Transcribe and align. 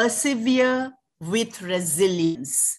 persevere 0.00 0.92
with 1.20 1.60
resilience. 1.60 2.78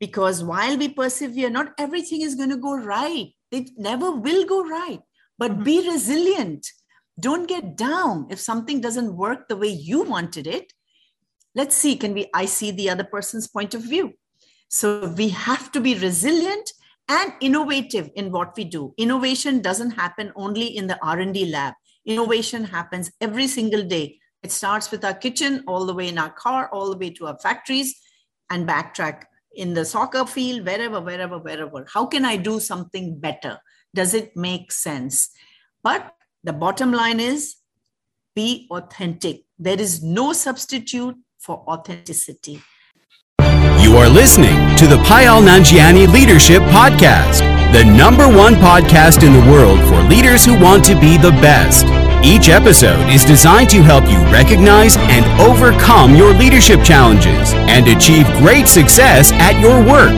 Because 0.00 0.42
while 0.42 0.76
we 0.76 0.88
persevere, 0.88 1.50
not 1.50 1.72
everything 1.78 2.22
is 2.22 2.34
going 2.34 2.50
to 2.50 2.56
go 2.56 2.76
right. 2.76 3.28
It 3.52 3.70
never 3.76 4.10
will 4.10 4.44
go 4.46 4.64
right, 4.64 5.00
but 5.38 5.52
mm-hmm. 5.52 5.62
be 5.62 5.88
resilient. 5.88 6.66
Don't 7.20 7.48
get 7.48 7.76
down 7.76 8.26
if 8.30 8.40
something 8.40 8.80
doesn't 8.80 9.16
work 9.16 9.46
the 9.46 9.56
way 9.56 9.68
you 9.68 10.02
wanted 10.02 10.46
it. 10.46 10.72
Let's 11.54 11.76
see, 11.76 11.96
can 11.96 12.14
we, 12.14 12.26
I 12.34 12.46
see 12.46 12.70
the 12.70 12.90
other 12.90 13.04
person's 13.04 13.46
point 13.48 13.74
of 13.74 13.82
view. 13.82 14.14
So 14.68 15.08
we 15.16 15.28
have 15.30 15.70
to 15.72 15.80
be 15.80 15.94
resilient 15.98 16.72
and 17.08 17.32
innovative 17.40 18.10
in 18.14 18.30
what 18.30 18.56
we 18.56 18.64
do. 18.64 18.94
Innovation 18.96 19.60
doesn't 19.60 19.90
happen 19.92 20.32
only 20.36 20.66
in 20.76 20.86
the 20.86 20.98
R&D 21.04 21.46
lab. 21.46 21.74
Innovation 22.06 22.64
happens 22.64 23.10
every 23.20 23.48
single 23.48 23.82
day. 23.84 24.19
It 24.42 24.52
starts 24.52 24.90
with 24.90 25.04
our 25.04 25.14
kitchen, 25.14 25.64
all 25.66 25.84
the 25.84 25.94
way 25.94 26.08
in 26.08 26.18
our 26.18 26.30
car, 26.30 26.70
all 26.72 26.90
the 26.90 26.96
way 26.96 27.10
to 27.10 27.26
our 27.26 27.38
factories, 27.38 27.94
and 28.48 28.66
backtrack 28.66 29.24
in 29.54 29.74
the 29.74 29.84
soccer 29.84 30.24
field, 30.24 30.64
wherever, 30.64 31.00
wherever, 31.00 31.38
wherever. 31.38 31.86
How 31.92 32.06
can 32.06 32.24
I 32.24 32.36
do 32.36 32.58
something 32.58 33.18
better? 33.18 33.58
Does 33.94 34.14
it 34.14 34.36
make 34.36 34.72
sense? 34.72 35.30
But 35.82 36.14
the 36.42 36.54
bottom 36.54 36.92
line 36.92 37.20
is 37.20 37.56
be 38.34 38.66
authentic. 38.70 39.44
There 39.58 39.78
is 39.78 40.02
no 40.02 40.32
substitute 40.32 41.16
for 41.38 41.62
authenticity. 41.68 42.62
You 43.80 43.96
are 43.96 44.08
listening 44.08 44.76
to 44.76 44.86
the 44.86 44.96
Payal 45.04 45.42
Nanjiani 45.42 46.10
Leadership 46.10 46.62
Podcast, 46.62 47.40
the 47.72 47.84
number 47.84 48.26
one 48.28 48.54
podcast 48.54 49.26
in 49.26 49.32
the 49.32 49.50
world 49.50 49.80
for 49.80 50.00
leaders 50.08 50.44
who 50.44 50.58
want 50.58 50.84
to 50.86 50.98
be 50.98 51.18
the 51.18 51.32
best. 51.42 52.09
Each 52.22 52.50
episode 52.50 53.08
is 53.08 53.24
designed 53.24 53.70
to 53.70 53.80
help 53.80 54.06
you 54.06 54.20
recognize 54.30 54.98
and 55.08 55.24
overcome 55.40 56.14
your 56.14 56.34
leadership 56.34 56.82
challenges 56.84 57.54
and 57.72 57.88
achieve 57.88 58.26
great 58.44 58.68
success 58.68 59.32
at 59.32 59.58
your 59.58 59.80
work. 59.80 60.12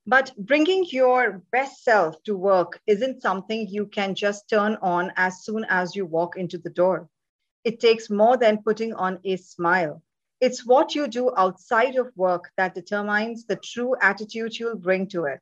But 0.07 0.33
bringing 0.39 0.85
your 0.89 1.43
best 1.51 1.83
self 1.83 2.15
to 2.23 2.35
work 2.35 2.81
isn't 2.87 3.21
something 3.21 3.67
you 3.67 3.85
can 3.85 4.15
just 4.15 4.49
turn 4.49 4.75
on 4.81 5.11
as 5.17 5.43
soon 5.43 5.67
as 5.69 5.95
you 5.95 6.07
walk 6.07 6.35
into 6.35 6.57
the 6.57 6.71
door. 6.71 7.09
It 7.63 7.79
takes 7.79 8.09
more 8.09 8.37
than 8.37 8.63
putting 8.63 8.93
on 8.93 9.19
a 9.23 9.37
smile. 9.37 10.01
It's 10.41 10.65
what 10.65 10.95
you 10.95 11.07
do 11.07 11.31
outside 11.37 11.95
of 11.95 12.11
work 12.17 12.51
that 12.57 12.73
determines 12.73 13.45
the 13.45 13.57
true 13.57 13.95
attitude 14.01 14.57
you'll 14.57 14.75
bring 14.75 15.07
to 15.09 15.25
it. 15.25 15.39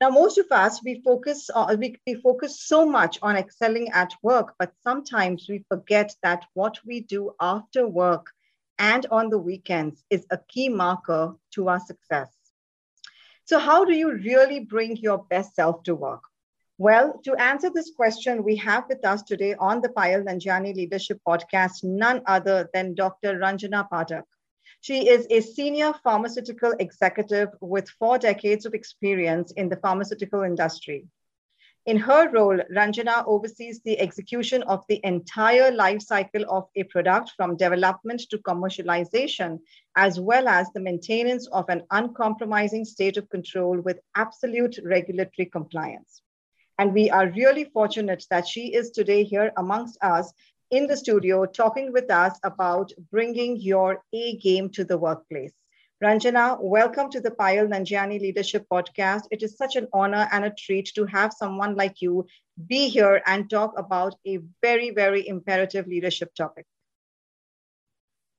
Now, 0.00 0.10
most 0.10 0.38
of 0.38 0.46
us, 0.52 0.82
we 0.84 1.02
focus, 1.02 1.50
on, 1.50 1.78
we, 1.78 1.96
we 2.06 2.14
focus 2.14 2.60
so 2.60 2.86
much 2.86 3.18
on 3.22 3.36
excelling 3.36 3.90
at 3.90 4.12
work, 4.22 4.54
but 4.58 4.72
sometimes 4.82 5.46
we 5.48 5.64
forget 5.68 6.14
that 6.22 6.44
what 6.54 6.78
we 6.86 7.00
do 7.00 7.32
after 7.40 7.88
work 7.88 8.30
and 8.78 9.04
on 9.10 9.30
the 9.30 9.38
weekends 9.38 10.04
is 10.10 10.26
a 10.30 10.38
key 10.48 10.68
marker 10.68 11.34
to 11.54 11.68
our 11.68 11.80
success. 11.80 12.32
So, 13.46 13.58
how 13.58 13.84
do 13.84 13.94
you 13.94 14.12
really 14.12 14.60
bring 14.60 14.96
your 14.96 15.18
best 15.18 15.54
self 15.54 15.82
to 15.84 15.94
work? 15.94 16.22
Well, 16.78 17.20
to 17.22 17.36
answer 17.36 17.70
this 17.70 17.92
question, 17.94 18.42
we 18.42 18.56
have 18.56 18.88
with 18.88 19.04
us 19.04 19.22
today 19.22 19.54
on 19.54 19.80
the 19.80 19.90
Payal 19.90 20.24
Nanjiani 20.24 20.74
Leadership 20.74 21.20
Podcast 21.24 21.84
none 21.84 22.20
other 22.26 22.68
than 22.74 22.96
Dr. 22.96 23.38
Ranjana 23.38 23.88
Pathak. 23.88 24.24
She 24.80 25.08
is 25.08 25.24
a 25.30 25.40
senior 25.40 25.94
pharmaceutical 26.02 26.74
executive 26.80 27.50
with 27.60 27.88
four 27.90 28.18
decades 28.18 28.66
of 28.66 28.74
experience 28.74 29.52
in 29.52 29.68
the 29.68 29.76
pharmaceutical 29.76 30.42
industry. 30.42 31.06
In 31.86 31.96
her 31.96 32.28
role, 32.32 32.58
Ranjana 32.74 33.24
oversees 33.24 33.80
the 33.84 34.00
execution 34.00 34.64
of 34.64 34.84
the 34.88 35.00
entire 35.04 35.70
life 35.70 36.02
cycle 36.02 36.44
of 36.50 36.64
a 36.74 36.82
product 36.82 37.34
from 37.36 37.56
development 37.56 38.22
to 38.30 38.38
commercialization, 38.38 39.60
as 39.94 40.18
well 40.18 40.48
as 40.48 40.72
the 40.72 40.80
maintenance 40.80 41.46
of 41.52 41.68
an 41.68 41.84
uncompromising 41.92 42.84
state 42.84 43.16
of 43.16 43.30
control 43.30 43.78
with 43.80 44.00
absolute 44.16 44.80
regulatory 44.82 45.46
compliance. 45.46 46.20
And 46.78 46.92
we 46.92 47.08
are 47.10 47.28
really 47.30 47.64
fortunate 47.64 48.24
that 48.30 48.48
she 48.48 48.74
is 48.74 48.90
today 48.90 49.22
here 49.22 49.52
amongst 49.56 49.96
us 50.02 50.32
in 50.70 50.88
the 50.88 50.96
studio 50.96 51.46
talking 51.46 51.92
with 51.92 52.10
us 52.10 52.36
about 52.42 52.90
bringing 53.12 53.56
your 53.60 54.02
A 54.12 54.36
game 54.38 54.68
to 54.70 54.84
the 54.84 54.98
workplace. 54.98 55.52
Ranjana, 56.02 56.58
welcome 56.60 57.10
to 57.10 57.20
the 57.20 57.30
Payal 57.30 57.68
Nanjiani 57.68 58.20
Leadership 58.20 58.66
Podcast. 58.70 59.22
It 59.30 59.44
is 59.44 59.56
such 59.56 59.76
an 59.76 59.86
honor 59.92 60.28
and 60.32 60.44
a 60.44 60.50
treat 60.50 60.90
to 60.96 61.06
have 61.06 61.32
someone 61.32 61.76
like 61.76 62.02
you 62.02 62.26
be 62.66 62.88
here 62.88 63.22
and 63.24 63.48
talk 63.48 63.78
about 63.78 64.16
a 64.26 64.40
very, 64.60 64.90
very 64.90 65.28
imperative 65.28 65.86
leadership 65.86 66.34
topic. 66.34 66.66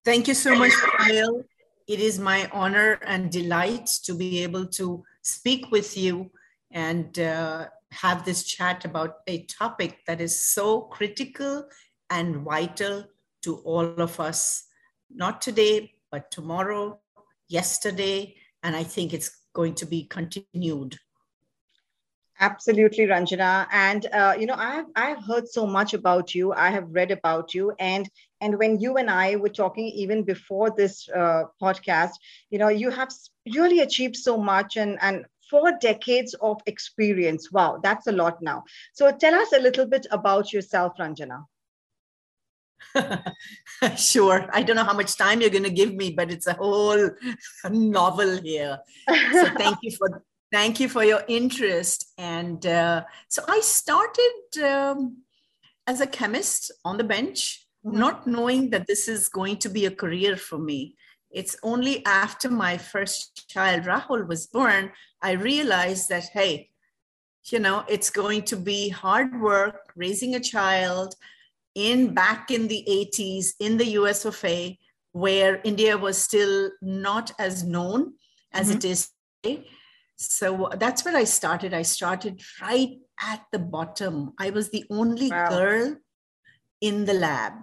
Thank 0.04 0.28
you 0.28 0.34
so 0.34 0.56
much, 0.56 0.74
Payal. 1.00 1.46
It 1.88 2.00
is 2.02 2.20
my 2.20 2.50
honor 2.52 3.00
and 3.06 3.32
delight 3.32 3.88
to 4.04 4.14
be 4.14 4.44
able 4.44 4.66
to 4.80 5.04
speak 5.22 5.72
with 5.72 5.96
you 5.96 6.32
and 6.72 7.18
uh, 7.18 7.68
have 7.92 8.26
this 8.26 8.44
chat 8.44 8.86
about 8.86 9.18
a 9.28 9.44
topic 9.46 10.00
that 10.08 10.22
is 10.22 10.40
so 10.40 10.82
critical 10.82 11.68
and 12.10 12.38
vital 12.38 13.06
to 13.44 13.58
all 13.58 13.86
of 14.02 14.20
us, 14.20 14.66
not 15.14 15.42
today, 15.42 15.94
but 16.12 16.32
tomorrow, 16.32 17.00
yesterday, 17.48 18.36
and 18.64 18.76
I 18.76 18.84
think 18.84 19.14
it's 19.14 19.42
going 19.54 19.76
to 19.76 19.86
be 19.86 20.04
continued. 20.06 20.98
Absolutely, 22.40 23.06
Ranjana. 23.06 23.68
And 23.72 24.08
uh, 24.08 24.36
you 24.38 24.46
know, 24.46 24.56
I've 24.58 24.88
I've 24.96 25.24
heard 25.24 25.48
so 25.48 25.66
much 25.66 25.94
about 25.94 26.36
you. 26.36 26.52
I 26.52 26.70
have 26.70 26.90
read 26.90 27.12
about 27.12 27.54
you, 27.54 27.74
and 27.80 28.10
and 28.42 28.60
when 28.60 28.78
you 28.80 28.98
and 28.98 29.10
I 29.10 29.38
were 29.38 29.50
talking 29.50 29.86
even 29.86 30.24
before 30.24 30.70
this 30.76 31.08
uh, 31.16 31.44
podcast, 31.62 32.12
you 32.50 32.60
know, 32.60 32.68
you 32.68 32.90
have 32.90 33.10
really 33.56 33.80
achieved 33.80 34.18
so 34.18 34.38
much, 34.38 34.76
and 34.76 34.98
and 35.02 35.26
four 35.50 35.74
decades 35.80 36.34
of 36.36 36.62
experience. 36.66 37.52
Wow, 37.52 37.80
that's 37.82 38.08
a 38.08 38.12
lot 38.12 38.42
now. 38.42 38.64
So 38.94 39.12
tell 39.12 39.36
us 39.36 39.52
a 39.54 39.60
little 39.60 39.86
bit 39.86 40.08
about 40.12 40.52
yourself, 40.54 40.94
Ranjana. 41.00 41.46
sure. 43.98 44.48
I 44.52 44.64
don't 44.64 44.76
know 44.76 44.84
how 44.84 44.94
much 44.94 45.18
time 45.18 45.42
you're 45.42 45.50
going 45.50 45.64
to 45.64 45.70
give 45.70 45.94
me, 45.94 46.12
but 46.12 46.32
it's 46.32 46.48
a 46.48 46.54
whole 46.54 47.10
novel 47.70 48.42
here. 48.42 48.80
So 49.08 49.46
thank 49.58 49.78
you 49.82 49.92
for 49.92 50.24
thank 50.52 50.80
you 50.80 50.88
for 50.88 51.04
your 51.04 51.24
interest. 51.28 52.14
And 52.18 52.66
uh, 52.66 53.04
so 53.28 53.44
I 53.48 53.60
started 53.60 54.64
um, 54.64 55.18
as 55.88 56.02
a 56.02 56.08
chemist 56.08 56.72
on 56.84 56.98
the 56.98 57.04
bench, 57.04 57.66
mm-hmm. 57.86 57.98
not 57.98 58.28
knowing 58.28 58.70
that 58.70 58.88
this 58.88 59.08
is 59.08 59.28
going 59.28 59.58
to 59.58 59.70
be 59.70 59.86
a 59.86 59.92
career 59.92 60.38
for 60.38 60.58
me. 60.58 60.96
It's 61.36 61.58
only 61.64 62.04
after 62.06 62.50
my 62.50 62.78
first 62.78 63.50
child, 63.50 63.84
Rahul, 63.84 64.26
was 64.26 64.48
born, 64.48 64.94
I 65.22 65.32
realized 65.32 66.08
that, 66.08 66.30
hey, 66.32 66.70
you 67.52 67.60
know, 67.60 67.84
it's 67.90 68.10
going 68.10 68.44
to 68.44 68.56
be 68.56 68.88
hard 68.88 69.42
work 69.42 69.92
raising 69.98 70.36
a 70.36 70.40
child 70.40 71.14
in 71.76 72.14
back 72.14 72.52
in 72.52 72.70
the 72.70 72.86
80s 72.90 73.48
in 73.60 73.76
the 73.76 73.86
US 74.00 74.24
of 74.24 74.42
A, 74.46 74.80
where 75.12 75.60
India 75.66 75.98
was 75.98 76.18
still 76.18 76.72
not 76.82 77.34
as 77.38 77.66
known 77.66 78.14
as 78.54 78.70
mm-hmm. 78.70 78.78
it 78.78 78.86
is 78.86 79.10
today. 79.44 79.68
So 80.16 80.70
that's 80.78 81.04
where 81.04 81.18
I 81.18 81.26
started. 81.26 81.74
I 81.74 81.82
started 81.82 82.42
right 82.62 82.98
at 83.22 83.44
the 83.52 83.60
bottom. 83.60 84.32
I 84.40 84.52
was 84.52 84.70
the 84.70 84.86
only 84.90 85.30
wow. 85.30 85.50
girl 85.50 85.98
in 86.80 87.04
the 87.04 87.14
lab, 87.14 87.56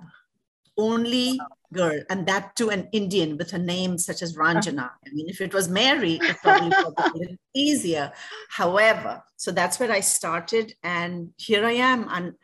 only 0.76 1.38
wow 1.40 1.46
girl, 1.72 2.00
and 2.10 2.26
that 2.26 2.54
to 2.56 2.68
an 2.70 2.88
Indian 2.92 3.36
with 3.36 3.52
a 3.52 3.58
name 3.58 3.98
such 3.98 4.22
as 4.22 4.36
Ranjana. 4.36 4.90
I 5.06 5.10
mean, 5.12 5.28
if 5.28 5.40
it 5.40 5.54
was 5.54 5.68
Mary, 5.68 6.18
it 6.22 6.36
probably 6.42 6.68
would 6.68 7.14
be 7.14 7.38
easier. 7.54 8.12
However, 8.50 9.22
so 9.36 9.50
that's 9.50 9.80
where 9.80 9.90
I 9.90 10.00
started, 10.00 10.74
and 10.82 11.30
here 11.36 11.64
I 11.64 11.72
am. 11.72 12.06
And 12.10 12.34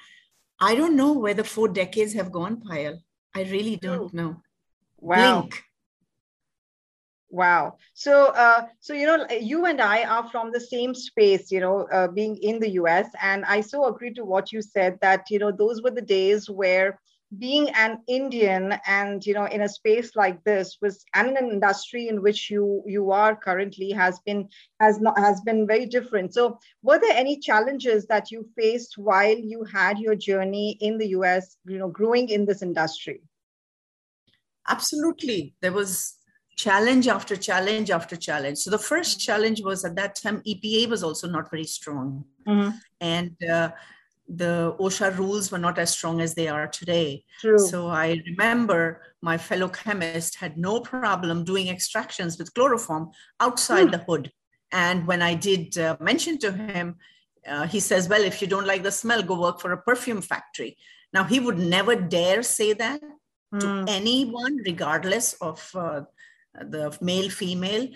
I 0.60 0.74
don't 0.74 0.96
know 0.96 1.12
where 1.12 1.34
the 1.34 1.44
four 1.44 1.68
decades 1.68 2.14
have 2.14 2.32
gone, 2.32 2.62
Payal. 2.68 2.98
I 3.34 3.42
really 3.42 3.76
don't 3.76 4.12
know. 4.12 4.42
Wow. 5.00 5.42
Blink. 5.42 5.62
Wow. 7.30 7.76
So, 7.92 8.28
uh, 8.28 8.66
so 8.80 8.94
you 8.94 9.06
know, 9.06 9.26
you 9.30 9.66
and 9.66 9.80
I 9.80 10.04
are 10.04 10.28
from 10.30 10.50
the 10.50 10.60
same 10.60 10.94
space. 10.94 11.52
You 11.52 11.60
know, 11.60 11.86
uh, 11.92 12.08
being 12.08 12.36
in 12.38 12.58
the 12.58 12.70
U.S., 12.70 13.08
and 13.22 13.44
I 13.44 13.60
so 13.60 13.84
agree 13.84 14.14
to 14.14 14.24
what 14.24 14.50
you 14.50 14.62
said 14.62 14.98
that 15.02 15.30
you 15.30 15.38
know 15.38 15.52
those 15.52 15.82
were 15.82 15.90
the 15.90 16.02
days 16.02 16.48
where 16.48 16.98
being 17.36 17.68
an 17.70 17.98
Indian 18.06 18.74
and 18.86 19.24
you 19.26 19.34
know 19.34 19.44
in 19.44 19.60
a 19.60 19.68
space 19.68 20.16
like 20.16 20.42
this 20.44 20.78
was 20.80 21.04
and 21.14 21.28
in 21.28 21.36
an 21.36 21.50
industry 21.50 22.08
in 22.08 22.22
which 22.22 22.50
you 22.50 22.82
you 22.86 23.10
are 23.10 23.36
currently 23.36 23.90
has 23.90 24.18
been 24.20 24.48
has 24.80 24.98
not 25.00 25.18
has 25.18 25.40
been 25.42 25.66
very 25.66 25.84
different. 25.84 26.32
So, 26.32 26.58
were 26.82 26.98
there 26.98 27.16
any 27.16 27.38
challenges 27.38 28.06
that 28.06 28.30
you 28.30 28.48
faced 28.56 28.96
while 28.96 29.36
you 29.36 29.64
had 29.64 29.98
your 29.98 30.14
journey 30.14 30.78
in 30.80 30.96
the 30.96 31.08
U.S. 31.08 31.58
You 31.66 31.78
know, 31.78 31.88
growing 31.88 32.30
in 32.30 32.46
this 32.46 32.62
industry? 32.62 33.20
Absolutely, 34.66 35.54
there 35.60 35.72
was 35.72 36.14
challenge 36.56 37.08
after 37.08 37.36
challenge 37.36 37.90
after 37.90 38.16
challenge. 38.16 38.58
So 38.58 38.70
the 38.70 38.78
first 38.78 39.20
challenge 39.20 39.62
was 39.62 39.84
at 39.84 39.94
that 39.96 40.16
time 40.16 40.42
EPA 40.46 40.88
was 40.88 41.02
also 41.02 41.28
not 41.28 41.50
very 41.50 41.64
strong, 41.64 42.24
mm-hmm. 42.46 42.70
and 43.02 43.36
uh, 43.44 43.70
the 44.28 44.76
OSHA 44.78 45.16
rules 45.16 45.50
were 45.50 45.58
not 45.58 45.78
as 45.78 45.90
strong 45.90 46.20
as 46.20 46.34
they 46.34 46.48
are 46.48 46.68
today. 46.68 47.24
True. 47.40 47.58
So 47.58 47.88
I 47.88 48.20
remember 48.26 49.02
my 49.22 49.38
fellow 49.38 49.68
chemist 49.68 50.36
had 50.36 50.58
no 50.58 50.80
problem 50.80 51.44
doing 51.44 51.68
extractions 51.68 52.38
with 52.38 52.52
chloroform 52.54 53.10
outside 53.40 53.88
mm. 53.88 53.92
the 53.92 53.98
hood. 53.98 54.30
And 54.70 55.06
when 55.06 55.22
I 55.22 55.34
did 55.34 55.78
uh, 55.78 55.96
mention 55.98 56.38
to 56.38 56.52
him, 56.52 56.96
uh, 57.46 57.66
he 57.66 57.80
says, 57.80 58.08
Well, 58.08 58.22
if 58.22 58.42
you 58.42 58.48
don't 58.48 58.66
like 58.66 58.82
the 58.82 58.92
smell, 58.92 59.22
go 59.22 59.40
work 59.40 59.60
for 59.60 59.72
a 59.72 59.82
perfume 59.82 60.20
factory. 60.20 60.76
Now, 61.14 61.24
he 61.24 61.40
would 61.40 61.58
never 61.58 61.96
dare 61.96 62.42
say 62.42 62.74
that 62.74 63.00
mm. 63.54 63.60
to 63.60 63.90
anyone, 63.90 64.58
regardless 64.66 65.32
of 65.34 65.70
uh, 65.74 66.02
the 66.54 66.96
male 67.00 67.30
female 67.30 67.88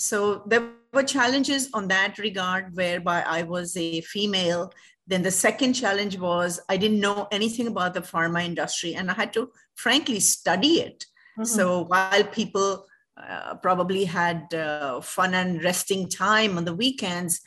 so 0.00 0.42
there 0.46 0.66
were 0.94 1.02
challenges 1.02 1.68
on 1.74 1.86
that 1.88 2.18
regard 2.18 2.74
whereby 2.74 3.20
i 3.26 3.42
was 3.42 3.76
a 3.76 4.00
female 4.00 4.72
then 5.10 5.22
the 5.22 5.30
second 5.30 5.72
challenge 5.74 6.16
was 6.18 6.60
i 6.68 6.76
didn't 6.76 7.00
know 7.00 7.28
anything 7.32 7.66
about 7.66 7.92
the 7.92 8.00
pharma 8.00 8.44
industry 8.44 8.94
and 8.94 9.10
i 9.10 9.14
had 9.14 9.32
to 9.32 9.50
frankly 9.74 10.20
study 10.20 10.80
it 10.80 11.04
mm-hmm. 11.38 11.44
so 11.44 11.82
while 11.84 12.24
people 12.24 12.86
uh, 13.16 13.54
probably 13.56 14.04
had 14.04 14.52
uh, 14.54 15.00
fun 15.00 15.34
and 15.34 15.62
resting 15.62 16.08
time 16.08 16.56
on 16.56 16.64
the 16.64 16.74
weekends 16.74 17.40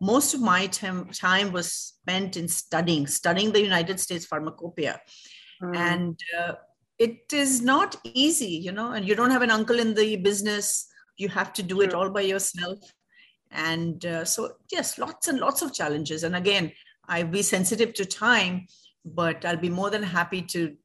most 0.00 0.32
of 0.32 0.40
my 0.40 0.66
time, 0.66 1.04
time 1.10 1.52
was 1.52 1.70
spent 1.70 2.36
in 2.36 2.48
studying 2.48 3.06
studying 3.06 3.52
the 3.52 3.62
united 3.62 4.00
states 4.00 4.24
pharmacopoeia 4.24 4.98
mm. 5.62 5.76
and 5.76 6.18
uh, 6.38 6.54
it 6.98 7.32
is 7.32 7.60
not 7.60 7.96
easy 8.04 8.54
you 8.66 8.72
know 8.72 8.92
and 8.92 9.06
you 9.06 9.14
don't 9.14 9.30
have 9.30 9.42
an 9.42 9.50
uncle 9.50 9.78
in 9.78 9.94
the 9.94 10.16
business 10.16 10.86
you 11.16 11.28
have 11.28 11.52
to 11.52 11.62
do 11.62 11.76
sure. 11.76 11.84
it 11.84 11.94
all 11.94 12.10
by 12.10 12.22
yourself 12.22 12.78
and 13.50 14.06
uh, 14.06 14.24
so 14.24 14.52
yes 14.72 14.98
lots 14.98 15.28
and 15.28 15.38
lots 15.38 15.60
of 15.62 15.74
challenges 15.74 16.24
and 16.24 16.34
again 16.34 16.72
i 17.10 17.22
be 17.22 17.42
sensitive 17.42 17.92
to 17.94 18.04
time 18.04 18.66
but 19.04 19.44
i'll 19.44 19.64
be 19.68 19.68
more 19.68 19.90
than 19.90 20.02
happy 20.02 20.42
to 20.42 20.76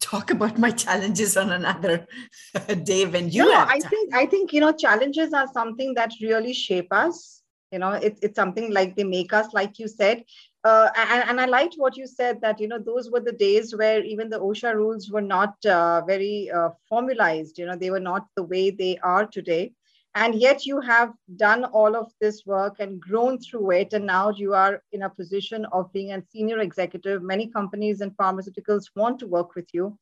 talk 0.00 0.30
about 0.36 0.58
my 0.58 0.70
challenges 0.70 1.36
on 1.36 1.52
another 1.52 2.06
day 2.84 3.06
when 3.06 3.30
you 3.30 3.44
no, 3.44 3.64
i 3.68 3.80
think 3.80 4.14
i 4.14 4.26
think 4.26 4.52
you 4.52 4.60
know 4.60 4.72
challenges 4.72 5.32
are 5.32 5.46
something 5.52 5.94
that 5.94 6.12
really 6.22 6.52
shape 6.52 6.92
us. 6.92 7.42
You 7.72 7.80
know 7.80 7.92
it, 7.92 8.18
it's 8.22 8.36
something 8.36 8.72
like 8.72 8.94
they 8.96 9.04
make 9.04 9.32
us 9.32 9.52
like 9.52 9.78
you 9.78 9.88
said. 9.88 10.24
Uh, 10.64 10.88
and, 10.96 11.30
and, 11.30 11.40
I 11.40 11.44
liked 11.46 11.74
what 11.76 11.96
you 11.96 12.06
said 12.08 12.40
that 12.40 12.60
you 12.60 12.66
know 12.66 12.78
those 12.78 13.08
were 13.10 13.20
the 13.20 13.32
days 13.32 13.74
where 13.76 14.02
even 14.04 14.28
the 14.30 14.38
OSHA 14.40 14.74
rules 14.74 15.10
were 15.10 15.20
not 15.20 15.54
uh, 15.64 16.00
very 16.06 16.50
uh, 16.50 16.70
formalized. 16.88 17.58
You 17.58 17.66
know 17.66 17.76
they 17.76 17.90
were 17.90 18.00
not 18.00 18.26
the 18.36 18.42
way 18.42 18.70
they 18.70 18.98
are 18.98 19.26
today, 19.26 19.72
and 20.16 20.34
yet 20.34 20.66
you 20.66 20.80
have 20.80 21.14
done 21.36 21.64
all 21.66 21.94
of 21.96 22.12
this 22.20 22.44
work 22.46 22.76
and 22.80 23.00
grown 23.00 23.38
through 23.38 23.70
it, 23.72 23.92
and 23.94 24.06
now 24.06 24.30
you 24.30 24.54
are 24.54 24.82
in 24.92 25.02
a 25.02 25.10
position 25.10 25.66
of 25.72 25.92
being 25.92 26.12
a 26.12 26.22
senior 26.32 26.60
executive. 26.60 27.22
Many 27.22 27.48
companies 27.48 28.00
and 28.00 28.16
pharmaceuticals 28.16 28.90
want 28.96 29.20
to 29.20 29.28
work 29.28 29.54
with 29.54 29.68
you. 29.74 29.98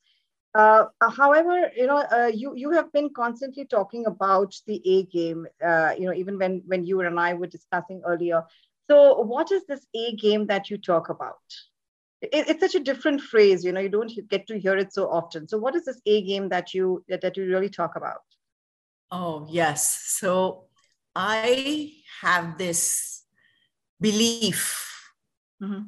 Uh, 0.54 0.86
however, 1.16 1.70
you 1.76 1.86
know, 1.86 1.98
uh, 1.98 2.30
you 2.32 2.54
you 2.56 2.70
have 2.70 2.92
been 2.92 3.10
constantly 3.14 3.66
talking 3.66 4.06
about 4.06 4.54
the 4.66 4.80
A 4.86 5.04
game. 5.06 5.46
Uh, 5.64 5.94
you 5.98 6.06
know, 6.06 6.14
even 6.14 6.38
when 6.38 6.62
when 6.66 6.84
you 6.84 7.00
and 7.00 7.20
I 7.20 7.34
were 7.34 7.48
discussing 7.48 8.02
earlier, 8.06 8.44
so, 8.90 9.20
what 9.20 9.50
is 9.50 9.64
this 9.66 9.86
A 9.94 10.14
game 10.16 10.46
that 10.46 10.70
you 10.70 10.78
talk 10.78 11.08
about? 11.08 11.42
It, 12.22 12.48
it's 12.48 12.60
such 12.60 12.74
a 12.76 12.80
different 12.80 13.20
phrase, 13.20 13.64
you 13.64 13.72
know. 13.72 13.80
You 13.80 13.88
don't 13.88 14.12
get 14.28 14.46
to 14.48 14.58
hear 14.58 14.76
it 14.76 14.92
so 14.92 15.10
often. 15.10 15.48
So, 15.48 15.58
what 15.58 15.74
is 15.74 15.86
this 15.86 16.00
A 16.06 16.22
game 16.22 16.48
that 16.50 16.74
you 16.74 17.04
that 17.08 17.36
you 17.36 17.46
really 17.46 17.70
talk 17.70 17.96
about? 17.96 18.22
Oh 19.10 19.46
yes. 19.50 20.00
So, 20.18 20.66
I 21.14 21.92
have 22.22 22.58
this 22.58 23.22
belief, 24.00 25.12
mm-hmm. 25.62 25.82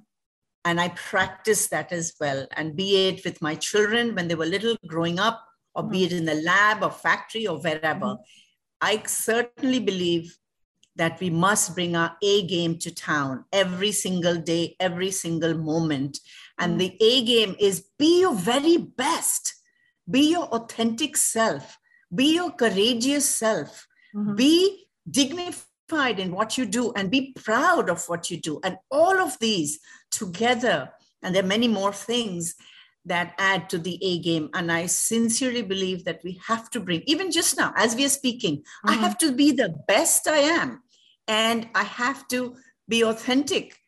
and 0.64 0.80
I 0.80 0.90
practice 0.90 1.66
that 1.68 1.92
as 1.92 2.14
well. 2.20 2.46
And 2.56 2.76
be 2.76 3.08
it 3.08 3.24
with 3.24 3.42
my 3.42 3.56
children 3.56 4.14
when 4.14 4.28
they 4.28 4.36
were 4.36 4.46
little, 4.46 4.76
growing 4.86 5.18
up, 5.18 5.44
or 5.74 5.82
mm-hmm. 5.82 5.92
be 5.92 6.04
it 6.04 6.12
in 6.12 6.24
the 6.24 6.34
lab 6.34 6.82
or 6.82 6.90
factory 6.90 7.46
or 7.46 7.58
wherever. 7.58 8.06
Mm-hmm. 8.06 8.22
I 8.80 9.02
certainly 9.06 9.80
believe 9.80 10.36
that 10.96 11.20
we 11.20 11.30
must 11.30 11.74
bring 11.74 11.94
our 11.94 12.16
A 12.22 12.46
game 12.46 12.78
to 12.78 12.94
town 12.94 13.44
every 13.52 13.92
single 13.92 14.36
day, 14.36 14.76
every 14.80 15.10
single 15.10 15.54
moment. 15.54 16.18
And 16.58 16.76
mm. 16.76 16.78
the 16.78 16.96
A 17.00 17.24
game 17.24 17.54
is 17.60 17.84
be 17.98 18.20
your 18.20 18.34
very 18.34 18.78
best, 18.78 19.54
be 20.10 20.30
your 20.30 20.44
authentic 20.46 21.16
self, 21.16 21.78
be 22.14 22.34
your 22.34 22.50
courageous 22.50 23.28
self, 23.28 23.86
mm-hmm. 24.14 24.34
be 24.34 24.86
dignified 25.08 26.18
in 26.18 26.32
what 26.32 26.58
you 26.58 26.66
do, 26.66 26.92
and 26.94 27.10
be 27.10 27.32
proud 27.44 27.88
of 27.88 28.04
what 28.08 28.30
you 28.30 28.40
do. 28.40 28.60
And 28.62 28.76
all 28.90 29.20
of 29.20 29.38
these 29.38 29.78
together, 30.10 30.90
and 31.22 31.34
there 31.34 31.44
are 31.44 31.46
many 31.46 31.68
more 31.68 31.92
things 31.92 32.54
that 33.06 33.34
add 33.38 33.70
to 33.70 33.78
the 33.78 33.98
A 34.02 34.18
game. 34.18 34.50
And 34.52 34.70
I 34.70 34.86
sincerely 34.86 35.62
believe 35.62 36.04
that 36.04 36.20
we 36.24 36.40
have 36.46 36.68
to 36.70 36.80
bring, 36.80 37.02
even 37.06 37.30
just 37.30 37.56
now, 37.56 37.72
as 37.76 37.94
we 37.94 38.04
are 38.04 38.10
speaking, 38.10 38.58
mm-hmm. 38.58 38.90
I 38.90 38.94
have 38.94 39.16
to 39.18 39.32
be 39.32 39.52
the 39.52 39.74
best 39.86 40.26
I 40.26 40.38
am 40.38 40.82
and 41.28 41.68
I 41.74 41.84
have 41.84 42.26
to 42.28 42.56
be 42.88 43.02
authentic 43.02 43.78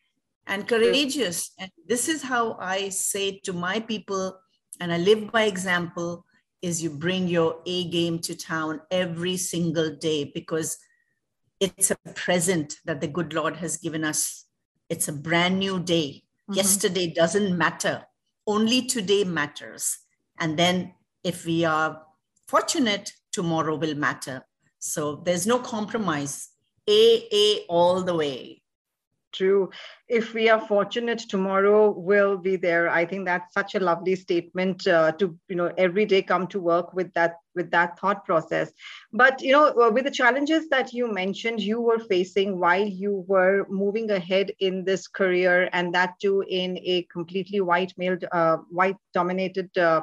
and 0.47 0.67
courageous. 0.67 1.51
And 1.59 1.69
this 1.85 2.07
is 2.09 2.23
how 2.23 2.57
I 2.59 2.89
say 2.89 3.39
to 3.43 3.53
my 3.53 3.79
people, 3.79 4.39
and 4.79 4.91
I 4.91 4.97
live 4.97 5.31
by 5.31 5.43
example, 5.43 6.25
is 6.61 6.83
you 6.83 6.89
bring 6.89 7.27
your 7.27 7.61
A 7.65 7.89
game 7.89 8.19
to 8.19 8.35
town 8.35 8.81
every 8.91 9.37
single 9.37 9.95
day 9.95 10.31
because 10.33 10.77
it's 11.59 11.91
a 11.91 11.97
present 12.15 12.77
that 12.85 13.01
the 13.01 13.07
good 13.07 13.33
Lord 13.33 13.57
has 13.57 13.77
given 13.77 14.03
us. 14.03 14.45
It's 14.89 15.07
a 15.07 15.13
brand 15.13 15.59
new 15.59 15.79
day. 15.79 16.23
Mm-hmm. 16.43 16.53
Yesterday 16.53 17.13
doesn't 17.13 17.57
matter. 17.57 18.05
Only 18.47 18.85
today 18.85 19.23
matters. 19.23 19.97
And 20.39 20.57
then 20.57 20.93
if 21.23 21.45
we 21.45 21.65
are 21.65 22.01
fortunate, 22.47 23.13
tomorrow 23.31 23.75
will 23.75 23.95
matter. 23.95 24.45
So 24.79 25.21
there's 25.25 25.45
no 25.45 25.59
compromise. 25.59 26.49
A 26.87 27.27
A 27.31 27.65
all 27.67 28.01
the 28.01 28.15
way. 28.15 28.63
True. 29.31 29.69
If 30.07 30.33
we 30.33 30.49
are 30.49 30.59
fortunate, 30.59 31.19
tomorrow 31.19 31.91
will 31.91 32.35
be 32.35 32.55
there. 32.55 32.89
I 32.89 33.05
think 33.05 33.25
that's 33.25 33.53
such 33.53 33.75
a 33.75 33.79
lovely 33.79 34.15
statement 34.15 34.87
uh, 34.87 35.11
to 35.13 35.37
you 35.47 35.55
know 35.55 35.71
every 35.77 36.05
day 36.05 36.23
come 36.23 36.47
to 36.47 36.59
work 36.59 36.95
with 36.95 37.13
that 37.13 37.35
with 37.53 37.69
that 37.69 37.99
thought 37.99 38.25
process. 38.25 38.71
But 39.13 39.39
you 39.41 39.51
know, 39.51 39.67
uh, 39.67 39.91
with 39.91 40.05
the 40.05 40.11
challenges 40.11 40.67
that 40.69 40.93
you 40.93 41.13
mentioned, 41.13 41.61
you 41.61 41.79
were 41.79 41.99
facing 41.99 42.59
while 42.59 42.87
you 42.87 43.23
were 43.27 43.67
moving 43.69 44.09
ahead 44.09 44.51
in 44.59 44.83
this 44.83 45.07
career, 45.07 45.69
and 45.73 45.93
that 45.93 46.19
too 46.19 46.43
in 46.49 46.79
a 46.79 47.03
completely 47.03 47.61
white 47.61 47.93
male, 47.97 48.17
uh, 48.31 48.57
white 48.71 48.97
dominated 49.13 49.77
uh, 49.77 50.01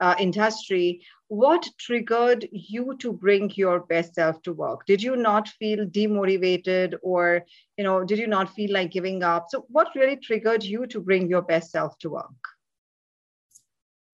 uh, 0.00 0.14
industry 0.18 1.02
what 1.32 1.66
triggered 1.78 2.46
you 2.52 2.94
to 2.98 3.10
bring 3.10 3.50
your 3.54 3.80
best 3.80 4.16
self 4.16 4.42
to 4.42 4.52
work? 4.52 4.84
Did 4.84 5.02
you 5.02 5.16
not 5.16 5.48
feel 5.48 5.86
demotivated 5.86 6.96
or 7.02 7.46
you 7.78 7.84
know 7.84 8.04
did 8.04 8.18
you 8.18 8.26
not 8.26 8.52
feel 8.54 8.70
like 8.70 8.90
giving 8.90 9.22
up? 9.22 9.46
So 9.48 9.64
what 9.68 9.88
really 9.94 10.16
triggered 10.16 10.62
you 10.62 10.86
to 10.88 11.00
bring 11.00 11.30
your 11.30 11.40
best 11.40 11.70
self 11.70 11.96
to 12.00 12.10
work? 12.10 12.42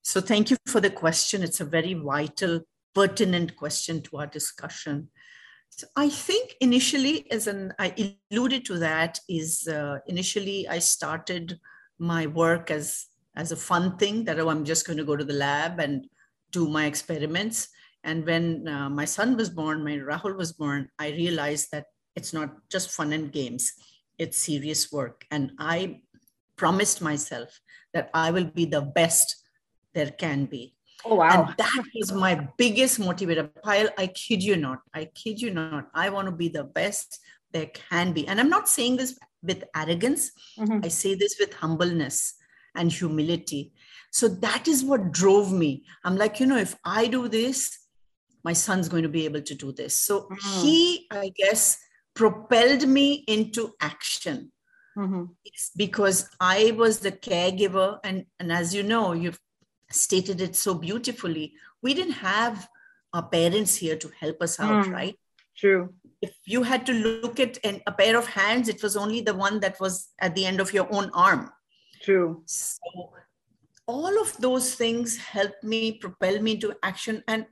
So 0.02 0.20
thank 0.20 0.52
you 0.52 0.56
for 0.68 0.80
the 0.80 0.90
question. 0.90 1.42
It's 1.42 1.60
a 1.60 1.64
very 1.64 1.94
vital 1.94 2.60
pertinent 2.94 3.56
question 3.56 4.00
to 4.02 4.18
our 4.18 4.28
discussion. 4.28 5.08
So 5.70 5.86
i 5.96 6.08
think 6.08 6.54
initially 6.60 7.30
as 7.32 7.46
an 7.46 7.74
i 7.78 7.88
alluded 8.30 8.64
to 8.66 8.78
that 8.78 9.20
is 9.28 9.68
uh, 9.68 9.98
initially 10.06 10.68
i 10.68 10.78
started 10.78 11.58
my 11.98 12.26
work 12.26 12.70
as 12.70 13.06
as 13.36 13.52
a 13.52 13.62
fun 13.70 13.96
thing 13.98 14.24
that 14.24 14.40
oh 14.40 14.48
i'm 14.48 14.64
just 14.64 14.86
going 14.86 14.96
to 15.02 15.10
go 15.10 15.16
to 15.16 15.28
the 15.32 15.40
lab 15.46 15.78
and 15.78 16.08
do 16.50 16.68
my 16.68 16.86
experiments. 16.86 17.68
And 18.04 18.24
when 18.24 18.68
uh, 18.68 18.88
my 18.88 19.04
son 19.04 19.36
was 19.36 19.50
born, 19.50 19.84
my 19.84 19.96
Rahul 19.96 20.36
was 20.36 20.52
born, 20.52 20.88
I 20.98 21.10
realized 21.10 21.68
that 21.72 21.86
it's 22.16 22.32
not 22.32 22.68
just 22.70 22.90
fun 22.90 23.12
and 23.12 23.32
games, 23.32 23.72
it's 24.18 24.38
serious 24.38 24.90
work. 24.90 25.24
And 25.30 25.52
I 25.58 26.00
promised 26.56 27.00
myself 27.00 27.60
that 27.94 28.10
I 28.14 28.30
will 28.30 28.44
be 28.44 28.64
the 28.64 28.82
best 28.82 29.36
there 29.94 30.10
can 30.10 30.46
be. 30.46 30.74
Oh, 31.04 31.16
wow. 31.16 31.46
And 31.46 31.56
that 31.56 31.84
was 31.94 32.12
my 32.12 32.48
biggest 32.56 33.00
motivator. 33.00 33.50
Payal, 33.64 33.90
I 33.96 34.08
kid 34.08 34.42
you 34.42 34.56
not. 34.56 34.80
I 34.92 35.06
kid 35.14 35.40
you 35.40 35.52
not. 35.52 35.88
I 35.94 36.10
want 36.10 36.26
to 36.26 36.32
be 36.32 36.48
the 36.48 36.64
best 36.64 37.20
there 37.52 37.66
can 37.66 38.12
be. 38.12 38.26
And 38.26 38.40
I'm 38.40 38.50
not 38.50 38.68
saying 38.68 38.96
this 38.96 39.18
with 39.42 39.64
arrogance, 39.74 40.32
mm-hmm. 40.58 40.80
I 40.82 40.88
say 40.88 41.14
this 41.14 41.36
with 41.38 41.54
humbleness 41.54 42.34
and 42.74 42.92
humility. 42.92 43.72
So 44.10 44.28
that 44.28 44.68
is 44.68 44.84
what 44.84 45.12
drove 45.12 45.52
me. 45.52 45.84
I'm 46.04 46.16
like, 46.16 46.40
you 46.40 46.46
know, 46.46 46.56
if 46.56 46.76
I 46.84 47.06
do 47.06 47.28
this, 47.28 47.78
my 48.44 48.52
son's 48.52 48.88
going 48.88 49.02
to 49.02 49.08
be 49.08 49.24
able 49.24 49.42
to 49.42 49.54
do 49.54 49.72
this. 49.72 49.98
So 49.98 50.22
mm-hmm. 50.22 50.60
he, 50.62 51.06
I 51.10 51.32
guess, 51.36 51.78
propelled 52.14 52.86
me 52.88 53.24
into 53.28 53.74
action. 53.80 54.52
Mm-hmm. 54.96 55.24
It's 55.44 55.70
because 55.76 56.28
I 56.40 56.74
was 56.76 57.00
the 57.00 57.12
caregiver. 57.12 57.98
And, 58.02 58.26
and 58.40 58.52
as 58.52 58.74
you 58.74 58.82
know, 58.82 59.12
you've 59.12 59.38
stated 59.90 60.40
it 60.40 60.56
so 60.56 60.74
beautifully. 60.74 61.54
We 61.82 61.94
didn't 61.94 62.14
have 62.14 62.68
our 63.12 63.22
parents 63.22 63.76
here 63.76 63.96
to 63.96 64.10
help 64.18 64.42
us 64.42 64.58
out, 64.60 64.86
mm. 64.86 64.92
right? 64.92 65.18
True. 65.56 65.94
If 66.20 66.34
you 66.46 66.62
had 66.62 66.86
to 66.86 66.92
look 66.92 67.40
at 67.40 67.58
an, 67.64 67.80
a 67.86 67.92
pair 67.92 68.16
of 68.16 68.26
hands, 68.26 68.68
it 68.68 68.82
was 68.82 68.96
only 68.96 69.20
the 69.20 69.34
one 69.34 69.60
that 69.60 69.80
was 69.80 70.08
at 70.20 70.34
the 70.34 70.46
end 70.46 70.60
of 70.60 70.72
your 70.72 70.88
own 70.92 71.10
arm. 71.14 71.50
True. 72.02 72.42
So 72.46 73.12
all 73.88 74.20
of 74.22 74.36
those 74.36 74.74
things 74.74 75.16
helped 75.16 75.64
me 75.64 75.98
propel 75.98 76.40
me 76.40 76.52
into 76.52 76.76
action. 76.84 77.24
And 77.26 77.46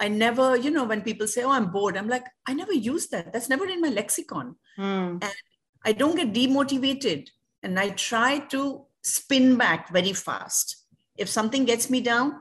I 0.00 0.08
never, 0.08 0.56
you 0.56 0.70
know, 0.70 0.84
when 0.84 1.02
people 1.02 1.28
say, 1.28 1.44
oh, 1.44 1.52
I'm 1.52 1.70
bored, 1.70 1.96
I'm 1.96 2.08
like, 2.08 2.24
I 2.48 2.54
never 2.54 2.72
use 2.72 3.06
that. 3.08 3.32
That's 3.32 3.48
never 3.48 3.66
in 3.66 3.80
my 3.80 3.90
lexicon. 3.90 4.56
Mm. 4.76 5.22
And 5.22 5.34
I 5.84 5.92
don't 5.92 6.16
get 6.16 6.32
demotivated. 6.32 7.28
And 7.62 7.78
I 7.78 7.90
try 7.90 8.40
to 8.50 8.86
spin 9.02 9.56
back 9.56 9.92
very 9.92 10.12
fast 10.12 10.82
if 11.16 11.28
something 11.28 11.64
gets 11.64 11.90
me 11.90 12.00
down, 12.00 12.32